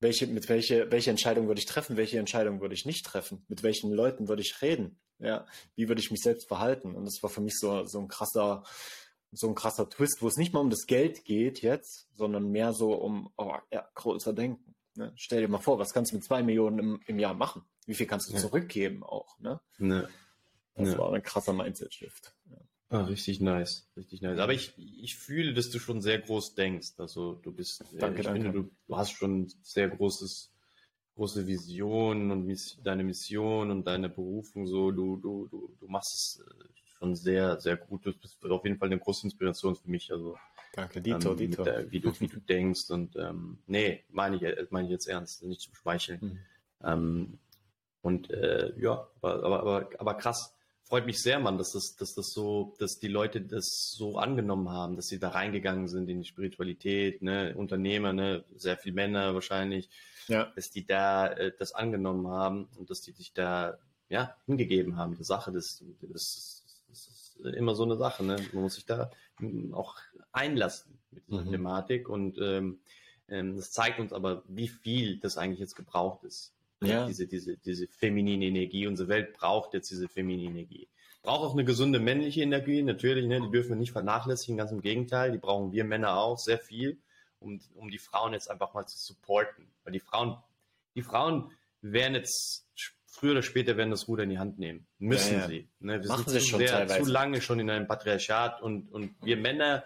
Welche, 0.04 0.28
mit 0.28 0.50
welche, 0.50 0.92
welche 0.92 1.12
Entscheidung 1.12 1.48
würde 1.48 1.60
ich 1.60 1.66
treffen, 1.66 1.96
welche 1.96 2.20
Entscheidung 2.20 2.60
würde 2.60 2.76
ich 2.76 2.86
nicht 2.86 3.06
treffen? 3.06 3.46
Mit 3.48 3.64
welchen 3.64 3.90
Leuten 3.90 4.28
würde 4.28 4.42
ich 4.42 4.62
reden? 4.62 5.00
Ja, 5.18 5.48
wie 5.76 5.88
würde 5.88 6.02
ich 6.02 6.12
mich 6.12 6.20
selbst 6.20 6.50
verhalten? 6.50 6.94
Und 6.94 7.06
das 7.06 7.24
war 7.24 7.30
für 7.30 7.40
mich 7.40 7.58
so, 7.58 7.86
so 7.86 8.00
ein 8.00 8.10
krasser, 8.10 8.66
so 9.32 9.48
ein 9.48 9.56
krasser 9.56 9.90
Twist, 9.90 10.22
wo 10.22 10.28
es 10.28 10.36
nicht 10.36 10.54
mal 10.54 10.60
um 10.60 10.70
das 10.70 10.88
Geld 10.88 11.24
geht 11.24 11.62
jetzt, 11.62 12.10
sondern 12.16 12.52
mehr 12.52 12.74
so 12.74 12.94
um 12.94 13.32
oh, 13.38 13.56
ja, 13.72 13.88
größer 13.96 14.34
Denken. 14.34 14.76
Ne? 14.96 15.14
Stell 15.16 15.40
dir 15.40 15.48
mal 15.48 15.60
vor, 15.60 15.80
was 15.80 15.94
kannst 15.94 16.12
du 16.12 16.18
mit 16.18 16.26
zwei 16.26 16.44
Millionen 16.44 16.80
im, 16.80 17.02
im 17.08 17.18
Jahr 17.18 17.34
machen? 17.34 17.64
Wie 17.86 17.96
viel 17.96 18.06
kannst 18.06 18.30
du 18.30 18.34
ja. 18.34 18.40
zurückgeben 18.40 19.04
auch? 19.04 19.40
Ne? 19.40 19.62
ne. 19.78 20.10
Das 20.76 20.90
ja. 20.90 20.98
war 20.98 21.14
ein 21.14 21.24
krasser 21.24 21.54
Mindset-Shift. 21.54 22.36
Ah, 22.94 23.06
richtig 23.06 23.42
nice, 23.42 23.90
richtig 23.98 24.22
nice. 24.22 24.38
Aber 24.38 24.54
ich, 24.54 24.74
ich 24.78 25.16
fühle, 25.16 25.56
dass 25.56 25.72
du 25.72 25.80
schon 25.80 26.00
sehr 26.00 26.20
groß 26.20 26.54
denkst. 26.54 26.94
Also 27.00 27.34
du 27.42 27.52
bist, 27.52 27.82
äh, 27.82 27.98
danke, 27.98 28.20
ich 28.20 28.28
danke. 28.28 28.42
finde, 28.44 28.60
du, 28.60 28.70
du 28.88 28.96
hast 28.96 29.14
schon 29.14 29.52
sehr 29.64 29.90
großes, 29.90 30.54
große 31.16 31.48
Vision 31.48 32.30
und 32.30 32.46
Miss, 32.46 32.78
deine 32.84 33.04
Mission 33.04 33.72
und 33.72 33.88
deine 33.88 34.10
Berufung 34.10 34.68
so. 34.68 34.92
Du, 34.92 35.18
du, 35.18 35.48
du, 35.48 35.76
du 35.80 35.88
machst 35.88 36.14
es 36.14 36.46
äh, 36.46 36.66
schon 37.00 37.16
sehr, 37.16 37.60
sehr 37.60 37.78
gut. 37.78 38.06
Du 38.06 38.14
bist 38.14 38.38
auf 38.46 38.64
jeden 38.64 38.78
Fall 38.78 38.90
eine 38.90 39.00
große 39.00 39.26
Inspiration 39.26 39.76
für 39.76 39.90
mich. 39.90 40.12
Also 40.12 40.38
Danke, 40.74 41.02
Dito, 41.02 41.32
ähm, 41.32 41.38
Dito. 41.38 41.64
Der, 41.64 41.92
wie, 41.92 42.00
du, 42.00 42.12
wie 42.20 42.28
du 42.28 42.40
denkst 42.48 42.92
und 42.92 43.16
ähm, 43.16 43.58
nee, 43.66 44.04
meine 44.10 44.36
ich, 44.36 44.70
meine 44.70 44.86
ich 44.86 44.92
jetzt 44.92 45.08
ernst, 45.08 45.42
nicht 45.42 45.62
zum 45.62 45.74
Schmeicheln. 45.74 46.20
Mhm. 46.22 46.40
Ähm, 46.84 47.40
und 48.04 48.30
äh, 48.30 48.72
ja, 48.80 49.08
aber, 49.20 49.44
aber, 49.44 49.60
aber, 49.62 49.90
aber 49.98 50.14
krass 50.14 50.56
freut 50.84 51.06
mich 51.06 51.22
sehr, 51.22 51.40
Mann, 51.40 51.58
dass 51.58 51.72
das, 51.72 51.96
dass 51.96 52.14
das 52.14 52.32
so, 52.34 52.76
dass 52.80 53.00
die 53.00 53.08
Leute 53.08 53.42
das 53.42 53.94
so 53.96 54.18
angenommen 54.18 54.70
haben, 54.70 54.96
dass 54.96 55.08
sie 55.08 55.20
da 55.20 55.30
reingegangen 55.30 55.88
sind 55.88 56.10
in 56.10 56.20
die 56.20 56.28
Spiritualität, 56.28 57.22
ne, 57.22 57.56
Unternehmer, 57.56 58.14
ne, 58.14 58.44
sehr 58.56 58.78
viele 58.78 58.96
Männer 58.96 59.34
wahrscheinlich, 59.34 59.90
ja. 60.28 60.52
dass 60.56 60.70
die 60.70 60.86
da 60.86 61.28
äh, 61.28 61.52
das 61.58 61.74
angenommen 61.74 62.28
haben 62.28 62.70
und 62.78 62.90
dass 62.90 63.02
die 63.02 63.12
sich 63.12 63.34
da 63.34 63.78
ja 64.10 64.36
hingegeben 64.46 64.98
haben. 64.98 65.16
Die 65.18 65.24
Sache, 65.24 65.52
das, 65.52 65.84
das, 66.02 66.64
das 66.90 67.08
ist 67.08 67.40
immer 67.56 67.76
so 67.76 67.84
eine 67.84 67.98
Sache, 67.98 68.24
ne? 68.24 68.36
Man 68.54 68.64
muss 68.64 68.76
sich 68.76 68.86
da 68.86 69.10
auch 69.72 69.98
einlassen 70.32 71.00
mit 71.12 71.28
dieser 71.28 71.42
mhm. 71.42 71.52
Thematik 71.52 72.10
und 72.10 72.38
ähm, 72.40 72.80
ähm, 73.28 73.56
das 73.56 73.72
zeigt 73.72 74.00
uns 74.00 74.14
aber, 74.14 74.44
wie 74.48 74.68
viel 74.68 75.20
das 75.20 75.38
eigentlich 75.38 75.60
jetzt 75.60 75.76
gebraucht 75.76 76.24
ist. 76.24 76.54
Ja. 76.88 77.06
Diese, 77.06 77.28
diese, 77.28 77.58
diese 77.58 77.88
feminine 77.88 78.46
Energie. 78.46 78.88
Unsere 78.88 79.10
Welt 79.10 79.34
braucht 79.34 79.74
jetzt 79.74 79.92
diese 79.92 80.08
feminine 80.08 80.52
Energie. 80.52 80.88
Braucht 81.22 81.42
auch 81.42 81.54
eine 81.54 81.64
gesunde 81.64 82.00
männliche 82.00 82.42
Energie, 82.42 82.82
natürlich, 82.82 83.26
ne? 83.28 83.40
die 83.40 83.50
dürfen 83.50 83.70
wir 83.70 83.76
nicht 83.78 83.94
vernachlässigen, 83.94 84.58
ganz 84.58 84.72
im 84.72 84.82
Gegenteil, 84.82 85.32
die 85.32 85.38
brauchen 85.38 85.72
wir 85.72 85.86
Männer 85.86 86.18
auch 86.18 86.38
sehr 86.38 86.60
viel, 86.60 86.98
um, 87.40 87.62
um 87.76 87.90
die 87.90 87.98
Frauen 87.98 88.34
jetzt 88.34 88.52
einfach 88.52 88.74
mal 88.74 88.86
zu 88.86 88.98
supporten. 88.98 89.68
Weil 89.86 89.94
die 89.94 90.02
Frauen, 90.02 90.38
die 90.96 91.02
Frauen 91.02 91.52
werden 91.82 92.16
jetzt 92.16 92.68
früher 93.06 93.32
oder 93.32 93.42
später 93.42 93.78
werden 93.78 93.92
das 93.92 94.08
Ruder 94.08 94.24
in 94.24 94.32
die 94.32 94.40
Hand 94.40 94.60
nehmen. 94.60 94.86
Müssen 95.00 95.36
ja, 95.36 95.40
ja. 95.42 95.48
sie. 95.48 95.70
Ne? 95.80 96.02
Wir 96.02 96.10
Machen 96.10 96.28
sind 96.28 96.42
zu, 96.42 96.58
sehr, 96.58 96.88
zu 96.88 97.06
lange 97.06 97.40
schon 97.42 97.60
in 97.60 97.70
einem 97.70 97.88
Patriarchat 97.88 98.62
und, 98.62 98.92
und 98.92 99.16
wir 99.22 99.38
Männer, 99.38 99.86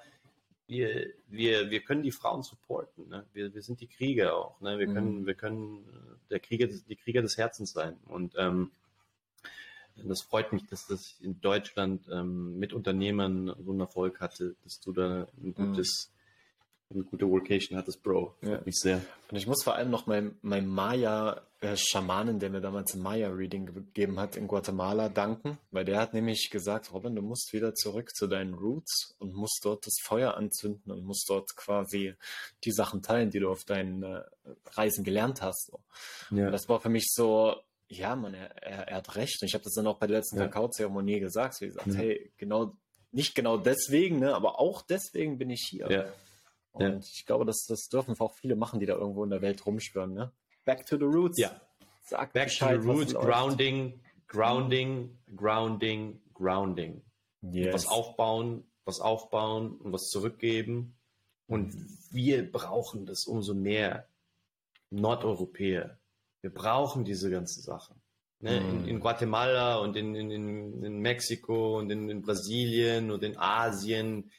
wir, 0.67 1.13
wir, 1.29 1.69
wir 1.69 1.79
können 1.79 2.03
die 2.03 2.11
Frauen 2.11 2.43
supporten. 2.43 3.07
Ne? 3.09 3.25
Wir, 3.33 3.53
wir 3.53 3.61
sind 3.61 3.79
die 3.79 3.87
Krieger 3.87 4.35
auch. 4.35 4.59
Ne? 4.61 4.77
Wir 4.77 4.87
können, 4.87 5.21
mhm. 5.21 5.25
wir 5.25 5.33
können 5.33 5.77
äh, 5.77 6.29
der 6.29 6.39
Krieger, 6.39 6.67
die 6.67 6.95
Krieger 6.95 7.21
des 7.21 7.37
Herzens 7.37 7.71
sein. 7.71 7.97
Und 8.05 8.33
ähm, 8.37 8.71
das 9.95 10.21
freut 10.21 10.53
mich, 10.53 10.67
dass 10.67 10.85
das 10.87 11.15
in 11.21 11.39
Deutschland 11.41 12.07
ähm, 12.11 12.59
mit 12.59 12.73
Unternehmern 12.73 13.55
so 13.63 13.71
einen 13.71 13.79
Erfolg 13.79 14.19
hatte, 14.19 14.55
dass 14.63 14.79
du 14.79 14.91
da 14.91 15.27
ein 15.41 15.47
mhm. 15.49 15.53
gutes, 15.55 16.11
eine 16.89 17.03
gute 17.03 17.29
Vocation 17.29 17.77
hattest, 17.77 18.01
Bro. 18.01 18.35
Freut 18.39 18.49
ja. 18.49 18.61
mich 18.65 18.75
sehr. 18.75 19.01
Und 19.29 19.37
ich 19.37 19.47
muss 19.47 19.63
vor 19.63 19.75
allem 19.75 19.89
noch 19.89 20.07
meinem, 20.07 20.37
meinem 20.41 20.69
Maya 20.69 21.41
äh, 21.59 21.75
Schamanen, 21.75 22.39
der 22.39 22.49
mir 22.49 22.61
damals 22.61 22.93
ein 22.93 23.01
Maya-Reading 23.01 23.65
gegeben 23.65 24.19
hat 24.19 24.37
in 24.37 24.47
Guatemala, 24.47 25.09
danken, 25.09 25.57
weil 25.71 25.85
der 25.85 25.99
hat 25.99 26.13
nämlich 26.13 26.49
gesagt, 26.51 26.93
Robin, 26.93 27.15
du 27.15 27.21
musst 27.21 27.51
wieder 27.51 27.73
zurück 27.73 28.15
zu 28.15 28.27
deinen 28.27 28.53
Roots 28.53 29.15
und 29.19 29.33
musst 29.33 29.61
dort 29.63 29.85
das 29.85 29.97
Feuer 30.01 30.35
anzünden 30.35 30.91
und 30.91 31.03
musst 31.03 31.29
dort 31.29 31.55
quasi 31.55 32.13
die 32.63 32.71
Sachen 32.71 33.01
teilen, 33.01 33.31
die 33.31 33.39
du 33.39 33.49
auf 33.49 33.63
deinen 33.65 34.03
äh, 34.03 34.21
Reisen 34.67 35.03
gelernt 35.03 35.41
hast. 35.41 35.67
So. 35.71 35.79
Ja. 36.35 36.45
Und 36.45 36.51
das 36.51 36.69
war 36.69 36.79
für 36.79 36.89
mich 36.89 37.11
so, 37.11 37.55
ja, 37.89 38.15
man, 38.15 38.33
er, 38.33 38.51
er, 38.63 38.87
er 38.87 38.97
hat 38.97 39.15
recht. 39.15 39.41
Und 39.41 39.47
ich 39.47 39.55
habe 39.55 39.63
das 39.63 39.73
dann 39.73 39.87
auch 39.87 39.97
bei 39.97 40.07
der 40.07 40.17
letzten 40.17 40.37
ja. 40.37 40.43
Kakaozeremonie 40.43 41.19
gesagt, 41.19 41.59
wie 41.59 41.67
gesagt, 41.67 41.87
mhm. 41.87 41.95
hey, 41.95 42.31
genau, 42.37 42.77
nicht 43.11 43.35
genau 43.35 43.57
deswegen, 43.57 44.19
ne, 44.19 44.35
aber 44.35 44.59
auch 44.59 44.83
deswegen 44.83 45.37
bin 45.37 45.49
ich 45.49 45.67
hier. 45.69 45.89
Ja. 45.89 46.05
Und 46.77 46.91
ja. 46.91 46.97
ich 46.99 47.25
glaube, 47.25 47.45
das, 47.45 47.65
das 47.67 47.89
dürfen 47.89 48.19
auch 48.19 48.33
viele 48.35 48.55
machen, 48.55 48.79
die 48.79 48.85
da 48.85 48.95
irgendwo 48.95 49.23
in 49.23 49.29
der 49.29 49.41
Welt 49.41 49.65
rumschwören, 49.65 50.13
ne? 50.13 50.31
Back 50.65 50.85
to 50.85 50.97
the 50.97 51.05
roots. 51.05 51.37
Ja. 51.37 51.59
Sag 52.03 52.33
Back 52.33 52.45
Bescheid, 52.45 52.77
to 52.77 52.81
the 52.81 52.87
roots, 52.87 53.13
grounding, 53.13 53.99
grounding, 54.27 55.17
grounding, 55.35 56.21
grounding. 56.33 57.01
Yes. 57.41 57.73
Was 57.73 57.87
aufbauen, 57.87 58.63
was 58.85 58.99
aufbauen 58.99 59.77
und 59.77 59.91
was 59.93 60.09
zurückgeben. 60.09 60.95
Und 61.47 61.73
wir 62.11 62.51
brauchen 62.51 63.05
das 63.05 63.25
umso 63.25 63.53
mehr. 63.53 64.07
Nordeuropäer. 64.89 65.97
Wir 66.41 66.53
brauchen 66.53 67.03
diese 67.03 67.29
ganzen 67.29 67.61
Sachen. 67.61 68.01
Ne? 68.39 68.61
Mm. 68.61 68.69
In, 68.69 68.87
in, 68.87 68.99
Guatemala 68.99 69.77
und 69.77 69.95
in, 69.95 70.15
in, 70.15 70.31
in 70.83 70.99
Mexiko 70.99 71.79
und 71.79 71.89
in, 71.89 72.21
Brasilien 72.21 73.11
und 73.11 73.23
in 73.23 73.37
Asien 73.37 74.31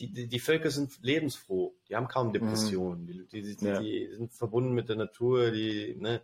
die, 0.00 0.12
die, 0.12 0.26
die, 0.26 0.38
Völker 0.40 0.70
sind 0.70 0.98
lebensfroh, 1.02 1.74
die 1.88 1.96
haben 1.96 2.08
kaum 2.08 2.32
Depressionen, 2.32 3.04
mhm. 3.04 3.28
die, 3.30 3.42
die, 3.42 3.64
ja. 3.64 3.80
die, 3.80 4.08
sind 4.16 4.32
verbunden 4.32 4.72
mit 4.72 4.88
der 4.88 4.96
Natur, 4.96 5.50
die, 5.50 5.96
ne? 5.98 6.22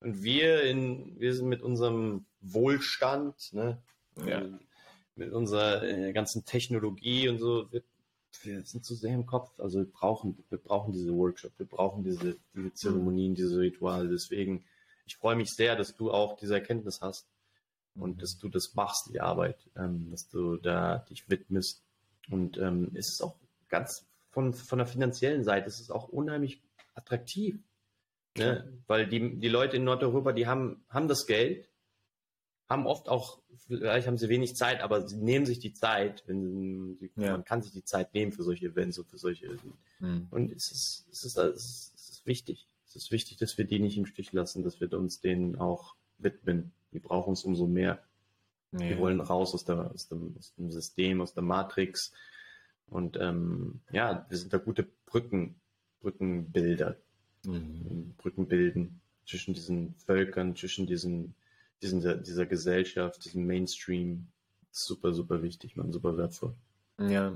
Und 0.00 0.22
wir 0.22 0.62
in, 0.64 1.18
wir 1.18 1.34
sind 1.34 1.48
mit 1.48 1.62
unserem 1.62 2.26
Wohlstand, 2.40 3.52
ne? 3.52 3.82
Ja. 4.26 4.42
Mit 5.16 5.32
unserer 5.32 5.82
äh, 5.82 6.12
ganzen 6.12 6.44
Technologie 6.44 7.28
und 7.28 7.38
so, 7.38 7.70
wir, 7.72 7.82
wir, 8.42 8.64
sind 8.64 8.84
zu 8.84 8.94
sehr 8.94 9.14
im 9.14 9.26
Kopf. 9.26 9.58
Also 9.58 9.78
wir 9.78 9.90
brauchen, 9.90 10.44
wir 10.50 10.58
brauchen 10.58 10.92
diese 10.92 11.14
Workshops, 11.14 11.58
wir 11.58 11.66
brauchen 11.66 12.02
diese, 12.02 12.36
diese 12.52 12.66
mhm. 12.66 12.74
Zeremonien, 12.74 13.30
mhm. 13.32 13.36
diese 13.36 13.58
Rituale. 13.60 14.08
Deswegen, 14.08 14.64
ich 15.06 15.16
freue 15.16 15.36
mich 15.36 15.54
sehr, 15.54 15.76
dass 15.76 15.94
du 15.94 16.10
auch 16.10 16.36
diese 16.36 16.54
Erkenntnis 16.54 17.00
hast 17.00 17.28
und 17.94 18.16
mhm. 18.16 18.20
dass 18.20 18.38
du 18.38 18.48
das 18.48 18.74
machst, 18.74 19.10
die 19.12 19.20
Arbeit, 19.20 19.70
ähm, 19.76 20.10
dass 20.10 20.28
du 20.28 20.56
da 20.56 20.98
dich 21.08 21.30
widmest 21.30 21.83
und 22.30 22.58
ähm, 22.58 22.90
es 22.94 23.08
ist 23.08 23.22
auch 23.22 23.36
ganz 23.68 24.06
von, 24.30 24.52
von 24.52 24.78
der 24.78 24.86
finanziellen 24.86 25.44
Seite, 25.44 25.68
es 25.68 25.80
ist 25.80 25.90
auch 25.90 26.08
unheimlich 26.08 26.62
attraktiv. 26.94 27.58
Ne? 28.36 28.82
Weil 28.86 29.06
die, 29.06 29.38
die 29.38 29.48
Leute 29.48 29.76
in 29.76 29.84
Nordeuropa, 29.84 30.32
die 30.32 30.46
haben, 30.46 30.84
haben 30.88 31.06
das 31.06 31.26
Geld, 31.26 31.70
haben 32.68 32.86
oft 32.86 33.08
auch, 33.08 33.42
vielleicht 33.66 34.06
haben 34.06 34.18
sie 34.18 34.28
wenig 34.28 34.56
Zeit, 34.56 34.80
aber 34.80 35.06
sie 35.06 35.16
nehmen 35.16 35.46
sich 35.46 35.60
die 35.60 35.72
Zeit, 35.72 36.24
wenn 36.26 36.96
sie, 36.98 37.12
ja. 37.16 37.32
man 37.32 37.44
kann 37.44 37.62
sich 37.62 37.72
die 37.72 37.84
Zeit 37.84 38.14
nehmen 38.14 38.32
für 38.32 38.42
solche 38.42 38.66
Events 38.66 38.98
und 38.98 39.08
für 39.08 39.18
solche. 39.18 39.56
Mhm. 40.00 40.26
Und 40.30 40.50
es 40.50 40.72
ist, 40.72 41.06
es, 41.12 41.24
ist, 41.24 41.36
es, 41.36 41.64
ist, 41.64 41.92
es 41.94 42.08
ist 42.10 42.26
wichtig. 42.26 42.66
Es 42.86 42.96
ist 42.96 43.12
wichtig, 43.12 43.36
dass 43.38 43.58
wir 43.58 43.64
die 43.64 43.78
nicht 43.78 43.98
im 43.98 44.06
Stich 44.06 44.32
lassen, 44.32 44.62
dass 44.62 44.80
wir 44.80 44.92
uns 44.92 45.20
denen 45.20 45.56
auch 45.56 45.94
widmen. 46.18 46.72
Die 46.92 47.00
brauchen 47.00 47.34
es 47.34 47.44
umso 47.44 47.66
mehr. 47.66 48.02
Nee. 48.76 48.94
Die 48.94 48.98
wollen 48.98 49.20
raus 49.20 49.54
aus, 49.54 49.64
der, 49.64 49.90
aus, 49.92 50.08
dem, 50.08 50.34
aus, 50.36 50.52
dem, 50.54 50.70
System, 50.70 51.20
aus 51.20 51.32
der 51.32 51.44
Matrix. 51.44 52.12
Und 52.86 53.16
ähm, 53.20 53.80
ja, 53.92 54.26
wir 54.28 54.36
sind 54.36 54.52
da 54.52 54.58
gute 54.58 54.88
Brücken, 55.06 55.54
Brückenbilder, 56.00 56.96
mhm. 57.44 58.14
Brücken 58.18 58.48
bilden 58.48 59.00
zwischen 59.26 59.54
diesen 59.54 59.94
Völkern, 60.06 60.56
zwischen 60.56 60.86
diesen, 60.86 61.36
diesen, 61.82 62.24
dieser 62.24 62.46
Gesellschaft, 62.46 63.24
diesem 63.24 63.46
Mainstream. 63.46 64.26
Super, 64.72 65.14
super 65.14 65.40
wichtig, 65.42 65.76
man, 65.76 65.92
super 65.92 66.16
wertvoll. 66.16 66.54
Ja, 66.98 67.32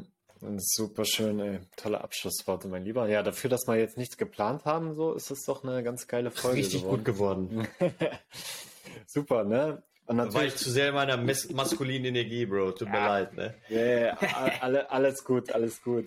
super 0.57 1.05
schön, 1.05 1.39
ey. 1.39 1.61
Tolle 1.77 2.01
Abschlussworte, 2.01 2.67
mein 2.67 2.85
Lieber. 2.85 3.09
Ja, 3.09 3.23
dafür, 3.23 3.49
dass 3.49 3.69
wir 3.69 3.77
jetzt 3.77 3.97
nichts 3.97 4.17
geplant 4.17 4.65
haben, 4.65 4.97
so 4.97 5.15
ist 5.15 5.31
es 5.31 5.45
doch 5.45 5.63
eine 5.63 5.85
ganz 5.85 6.09
geile 6.09 6.33
Folge 6.33 6.59
Richtig 6.59 6.83
geworden. 6.83 6.97
gut 6.97 7.05
geworden. 7.05 7.69
super, 9.07 9.45
ne? 9.45 9.85
Da 10.17 10.33
war 10.33 10.45
ich 10.45 10.57
zu 10.57 10.71
sehr 10.71 10.89
in 10.89 10.95
meiner 10.95 11.17
maskulinen 11.17 12.07
Energie, 12.07 12.47
Bro. 12.47 12.73
Tut 12.73 12.89
mir 12.89 12.99
leid, 12.99 13.35
ne? 13.35 13.55
Ja, 13.69 13.79
yeah, 13.79 14.19
alle, 14.61 14.91
alles 14.91 15.23
gut, 15.23 15.53
alles 15.53 15.83
gut. 15.83 16.07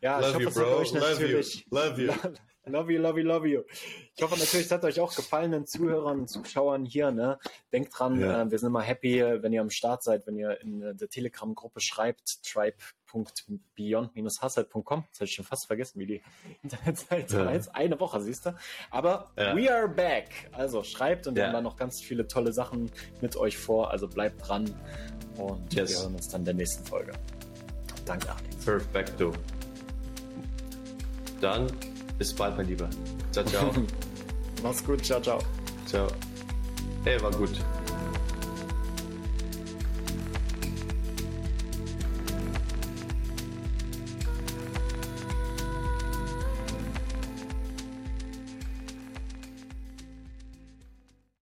Ja, 0.00 0.20
love 0.20 0.28
ich 0.28 0.46
hoffe, 0.46 0.60
you, 0.60 0.64
bro. 0.64 0.76
Euch 0.78 0.92
natürlich, 0.92 1.66
love 1.70 2.00
you. 2.00 2.06
Love 2.08 2.18
you. 2.24 2.30
Love 2.68 2.92
you, 2.92 3.00
love 3.00 3.16
you, 3.16 3.24
love 3.24 3.46
you. 3.46 3.62
Ich 4.16 4.22
hoffe 4.22 4.36
natürlich, 4.36 4.66
es 4.66 4.72
hat 4.72 4.82
euch 4.82 4.98
auch 4.98 5.14
gefallen, 5.14 5.52
den 5.52 5.68
Zuhörern 5.68 6.18
und 6.20 6.28
Zuschauern 6.28 6.84
hier. 6.84 7.12
Ne? 7.12 7.38
Denkt 7.72 7.96
dran, 7.96 8.20
ja. 8.20 8.42
äh, 8.42 8.50
wir 8.50 8.58
sind 8.58 8.66
immer 8.66 8.82
happy, 8.82 9.22
wenn 9.22 9.52
ihr 9.52 9.60
am 9.60 9.70
Start 9.70 10.02
seid, 10.02 10.26
wenn 10.26 10.36
ihr 10.36 10.60
in 10.60 10.80
der 10.80 11.08
Telegram-Gruppe 11.08 11.80
schreibt, 11.80 12.42
tribe.beyond-hustle.com. 12.44 15.04
Das 15.10 15.20
hätte 15.20 15.26
ich 15.26 15.34
schon 15.34 15.44
fast 15.44 15.68
vergessen, 15.68 16.00
wie 16.00 16.06
die 16.06 16.20
Internetseite 16.64 17.38
ja. 17.38 17.46
heißt. 17.46 17.72
Eine 17.72 18.00
Woche, 18.00 18.20
siehst 18.20 18.46
du. 18.46 18.56
Aber 18.90 19.30
ja. 19.38 19.56
we 19.56 19.72
are 19.72 19.88
back. 19.88 20.50
Also 20.50 20.82
schreibt 20.82 21.28
und 21.28 21.36
wir 21.36 21.46
haben 21.46 21.52
da 21.52 21.60
noch 21.60 21.76
ganz 21.76 22.00
viele 22.00 22.26
tolle 22.26 22.52
Sachen 22.52 22.90
mit 23.20 23.36
euch 23.36 23.56
vor. 23.56 23.92
Also 23.92 24.08
bleibt 24.08 24.48
dran 24.48 24.74
und 25.36 25.72
yes. 25.72 25.90
wir 25.90 26.00
hören 26.00 26.16
uns 26.16 26.30
dann 26.30 26.40
in 26.40 26.46
der 26.46 26.54
nächsten 26.54 26.84
Folge. 26.84 27.12
Danke, 28.04 28.28
Alex. 28.28 28.64
Perfekto. 28.64 29.32
Dann 31.40 31.68
bis 32.18 32.32
bald, 32.34 32.56
mein 32.56 32.66
Lieber. 32.66 32.88
Ciao, 33.32 33.44
ciao. 33.44 33.70
Mach's 34.62 34.84
gut. 34.84 35.04
Ciao, 35.04 35.20
ciao. 35.20 35.38
Ciao. 35.86 36.08
Ey, 37.04 37.20
war 37.22 37.30
gut. 37.30 37.50